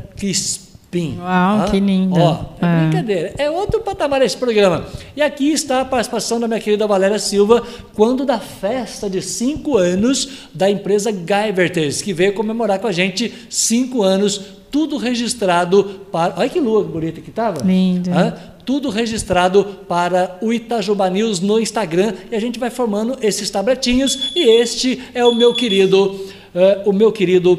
[0.91, 1.19] Crispim.
[1.21, 2.21] Uau, que linda.
[2.21, 2.81] Ó, é É.
[2.89, 3.35] brincadeira.
[3.39, 4.85] É outro patamar esse programa.
[5.17, 7.63] E aqui está a participação da minha querida Valéria Silva,
[7.95, 13.33] quando da festa de cinco anos da empresa Guyverters, que veio comemorar com a gente
[13.49, 14.41] cinco anos,
[14.71, 16.35] tudo registrado para.
[16.37, 17.63] Olha que lua bonita que estava.
[17.65, 18.11] Lindo.
[18.65, 24.33] Tudo registrado para o Itajuba News no Instagram e a gente vai formando esses tabletinhos.
[24.37, 26.21] E este é o meu querido,
[26.55, 27.59] eh, o meu querido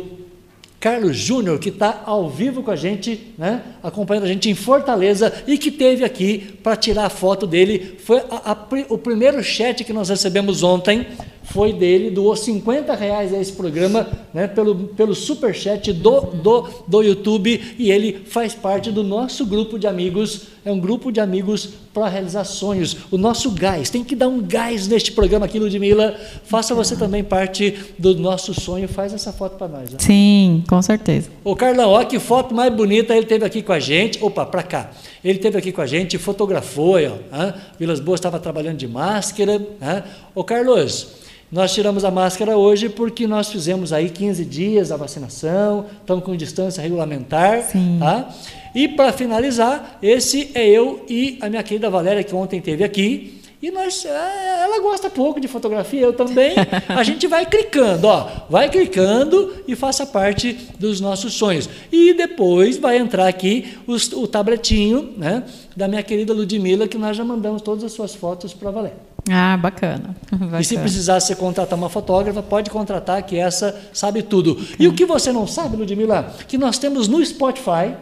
[0.82, 5.32] Carlos Júnior, que está ao vivo com a gente, né, acompanhando a gente em Fortaleza
[5.45, 7.98] e que teve aqui para tirar a foto dele.
[8.03, 8.58] Foi a- a
[8.90, 11.06] o primeiro chat que nós recebemos ontem
[11.52, 17.02] foi dele, doou 50 reais a esse programa, né, pelo, pelo superchat do, do, do
[17.02, 21.69] YouTube, e ele faz parte do nosso grupo de amigos, é um grupo de amigos
[21.94, 22.95] para realizar sonhos.
[23.11, 26.15] O nosso gás, tem que dar um gás neste programa aqui, Ludmilla.
[26.45, 29.90] Faça você também parte do nosso sonho, faz essa foto para nós.
[29.90, 29.98] né?
[29.99, 31.30] Sim, com certeza.
[31.44, 34.23] Ô Carlão, olha que foto mais bonita ele teve aqui com a gente.
[34.23, 34.91] Opa, para cá.
[35.23, 37.53] Ele teve aqui com a gente, fotografou, aí, ó.
[37.78, 39.61] Vilas Boas estava trabalhando de máscara.
[39.82, 40.03] hã?
[40.34, 41.07] Ô Carlos,
[41.52, 46.36] nós tiramos a máscara hoje porque nós fizemos aí 15 dias a vacinação, estamos com
[46.36, 47.64] distância regulamentar.
[47.64, 47.98] Sim.
[47.99, 48.30] Tá?
[48.73, 53.38] E para finalizar, esse é eu e a minha querida Valéria, que ontem esteve aqui.
[53.61, 56.53] E nós, é, ela gosta pouco de fotografia, eu também.
[56.90, 61.69] A gente vai clicando, ó, vai clicando e faça parte dos nossos sonhos.
[61.91, 65.44] E depois vai entrar aqui os- o tabletinho, né,
[65.78, 68.98] da minha querida Ludmilla, que nós já mandamos todas as suas fotos para a Valéria.
[69.30, 70.15] Ah, bacana.
[70.60, 70.81] E se Bacana.
[70.81, 74.57] precisar você contratar uma fotógrafa, pode contratar, que essa sabe tudo.
[74.80, 77.93] E o que você não sabe, Ludmilla, que nós temos no Spotify.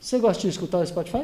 [0.00, 1.22] Você gosta de escutar o Spotify?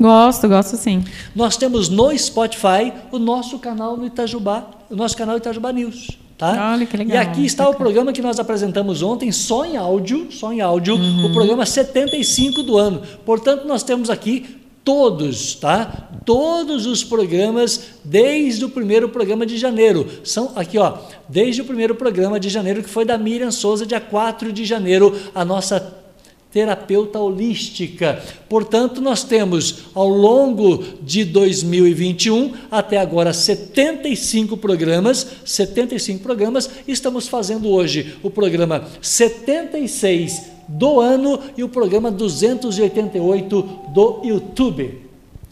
[0.00, 1.04] Gosto, gosto sim.
[1.34, 6.18] Nós temos no Spotify o nosso canal no Itajubá, o nosso canal Itajubá News.
[6.36, 6.72] Tá?
[6.72, 7.84] Olha que legal, E aqui está o bacana.
[7.84, 11.26] programa que nós apresentamos ontem, só em áudio, só em áudio, Uhum.
[11.26, 13.02] o programa 75 do ano.
[13.24, 16.10] Portanto, nós temos aqui todos, tá?
[16.24, 20.06] Todos os programas desde o primeiro programa de janeiro.
[20.22, 20.98] São aqui, ó,
[21.28, 25.18] desde o primeiro programa de janeiro, que foi da Miriam Souza, dia 4 de janeiro,
[25.34, 26.04] a nossa
[26.52, 28.22] terapeuta holística.
[28.48, 37.68] Portanto, nós temos ao longo de 2021 até agora 75 programas, 75 programas, estamos fazendo
[37.68, 45.02] hoje o programa 76 do ano e o programa 288 do YouTube.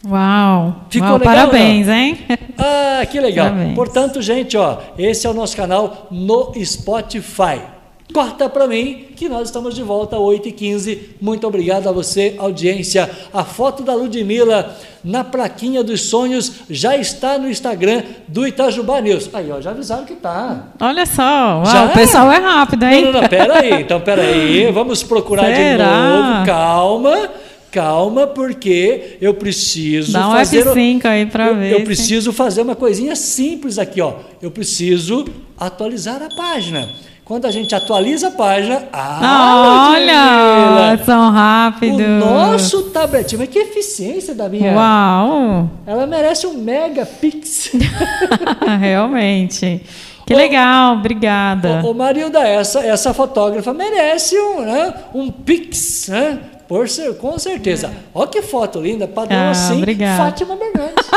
[0.05, 0.75] Uau!
[0.89, 1.93] Ficou Uau, legal, parabéns, não?
[1.93, 2.17] hein?
[2.57, 3.49] Ah, que legal.
[3.49, 3.75] Parabéns.
[3.75, 7.61] Portanto, gente, ó, esse é o nosso canal no Spotify.
[8.11, 10.99] Corta para mim que nós estamos de volta às 8h15.
[11.21, 13.09] Muito obrigado a você, audiência.
[13.33, 19.29] A foto da Ludmilla na plaquinha dos sonhos já está no Instagram do Itajubá News.
[19.33, 20.69] Aí, ó, já avisaram que tá.
[20.79, 23.05] Olha só, uau, o pessoal é rápido, hein?
[23.05, 23.81] Não, não, não, pera aí.
[23.81, 24.71] Então, pera aí.
[24.71, 25.85] Vamos procurar Será?
[25.85, 26.45] de novo.
[26.45, 27.29] Calma.
[27.71, 31.71] Calma, porque eu preciso Dá um fazer F5 aí para ver.
[31.71, 34.13] Eu preciso fazer uma coisinha simples aqui, ó.
[34.39, 35.25] Eu preciso
[35.57, 36.87] atualizar a página.
[37.25, 42.01] Quando a gente atualiza a página, ah, olha, são rápidos.
[42.01, 44.73] O nosso tabletinho, mas que eficiência da minha.
[44.73, 45.69] Uau!
[45.87, 47.71] Ela merece um megapix.
[48.77, 49.81] Realmente.
[50.25, 51.81] Que ô, legal, obrigada.
[51.81, 56.39] Ô, ô Marilda, essa, essa fotógrafa merece um, né, um pix, né?
[56.67, 57.87] Por ser, com certeza.
[57.87, 57.91] É.
[58.13, 60.25] Olha que foto linda, padrão ah, assim, obrigada.
[60.25, 61.09] Fátima Bernardes.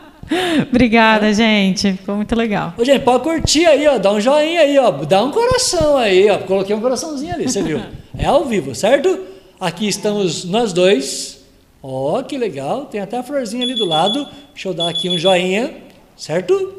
[0.70, 1.34] Obrigada, é.
[1.34, 1.92] gente.
[1.92, 2.74] Ficou muito legal.
[2.76, 3.98] Ô, gente, pode curtir aí, ó.
[3.98, 4.90] Dá um joinha aí, ó.
[4.90, 6.38] Dá um coração aí, ó.
[6.38, 7.80] Coloquei um coraçãozinho ali, você viu?
[8.18, 9.18] É ao vivo, certo?
[9.60, 11.44] Aqui estamos nós dois.
[11.82, 12.86] Ó, que legal.
[12.86, 14.26] Tem até a florzinha ali do lado.
[14.54, 15.74] Deixa eu dar aqui um joinha,
[16.16, 16.76] certo?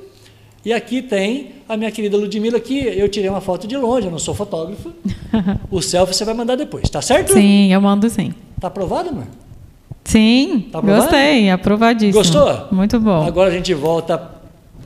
[0.66, 4.12] E aqui tem a minha querida Ludmilla, que eu tirei uma foto de longe, eu
[4.12, 4.92] não sou fotógrafo.
[5.72, 7.34] o selfie você vai mandar depois, tá certo?
[7.34, 8.34] Sim, eu mando sim.
[8.60, 9.28] Tá aprovado, amor?
[10.08, 12.24] Sim, tá gostei, aprovadíssimo.
[12.24, 12.68] Gostou?
[12.72, 13.28] Muito bom.
[13.28, 14.32] Agora a gente volta,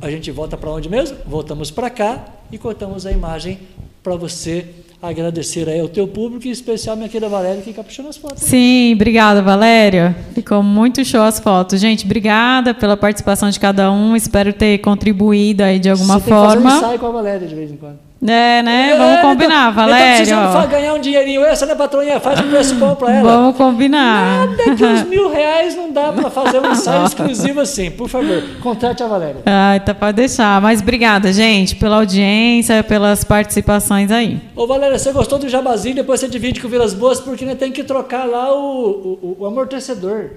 [0.01, 1.15] a gente volta para onde mesmo?
[1.27, 3.59] Voltamos para cá e cortamos a imagem
[4.01, 4.65] para você
[4.99, 8.41] agradecer aí ao teu público, em especial minha querida Valéria, que caprichou nas fotos.
[8.41, 10.15] Sim, obrigada, Valéria.
[10.33, 11.79] Ficou muito show as fotos.
[11.79, 14.15] Gente, obrigada pela participação de cada um.
[14.15, 16.47] Espero ter contribuído aí de alguma você forma.
[16.47, 18.10] Você tem que fazer um ensaio com a Valéria de vez em quando.
[18.23, 18.91] É, né?
[18.91, 20.21] É, Vamos combinar, Valéria.
[20.21, 22.19] Eu tô precisando ganhar um dinheirinho essa, né, patroinha?
[22.19, 23.31] Faz um preço bom para ela.
[23.31, 24.47] Vamos combinar.
[24.47, 27.89] Nada que uns mil reais não dá para fazer um ensaio exclusivo assim.
[27.89, 29.41] Por favor, contrate a Valéria.
[29.45, 30.61] Ah, então pode deixar.
[30.61, 34.39] Mas obrigada, gente, pela audiência, pelas participações aí.
[34.55, 35.95] Ô, Valéria, você gostou do jabazinho?
[35.95, 39.45] Depois você divide com Vilas Boas, porque né, tem que trocar lá o, o, o
[39.47, 40.29] amortecedor.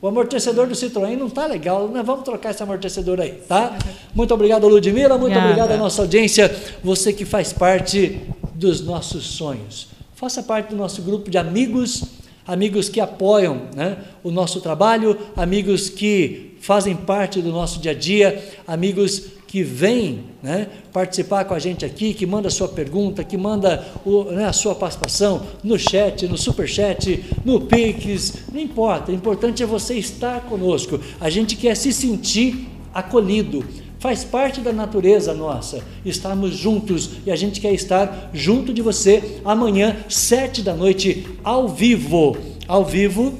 [0.00, 3.76] O amortecedor do Citroën não está legal, nós vamos trocar esse amortecedor aí, tá?
[4.14, 5.46] Muito obrigado, Ludmila, muito Obrigada.
[5.48, 6.54] obrigado à nossa audiência,
[6.84, 8.20] você que faz parte
[8.54, 9.88] dos nossos sonhos.
[10.14, 12.04] Faça parte do nosso grupo de amigos,
[12.46, 17.94] amigos que apoiam né, o nosso trabalho, amigos que fazem parte do nosso dia a
[17.94, 23.24] dia, amigos que vem né, participar com a gente aqui, que manda a sua pergunta,
[23.24, 28.60] que manda o, né, a sua participação no chat, no super chat, no Pix, não
[28.60, 31.00] importa, o importante é você estar conosco.
[31.20, 33.64] A gente quer se sentir acolhido.
[33.98, 39.40] Faz parte da natureza nossa estarmos juntos e a gente quer estar junto de você
[39.44, 42.36] amanhã, sete da noite, ao vivo.
[42.68, 43.36] Ao vivo,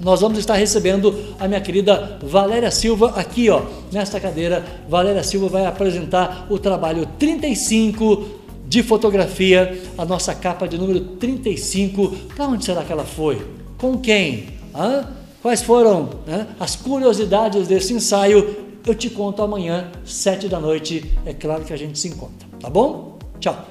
[0.00, 4.64] nós vamos estar recebendo a minha querida Valéria Silva aqui, ó, nesta cadeira.
[4.88, 8.26] Valéria Silva vai apresentar o trabalho 35
[8.66, 12.14] de fotografia, a nossa capa de número 35.
[12.34, 13.46] Para onde será que ela foi?
[13.78, 14.48] Com quem?
[14.74, 15.06] Hã?
[15.40, 18.66] Quais foram né, as curiosidades desse ensaio?
[18.86, 21.12] Eu te conto amanhã, sete da noite.
[21.24, 23.18] É claro que a gente se encontra, tá bom?
[23.40, 23.66] Tchau!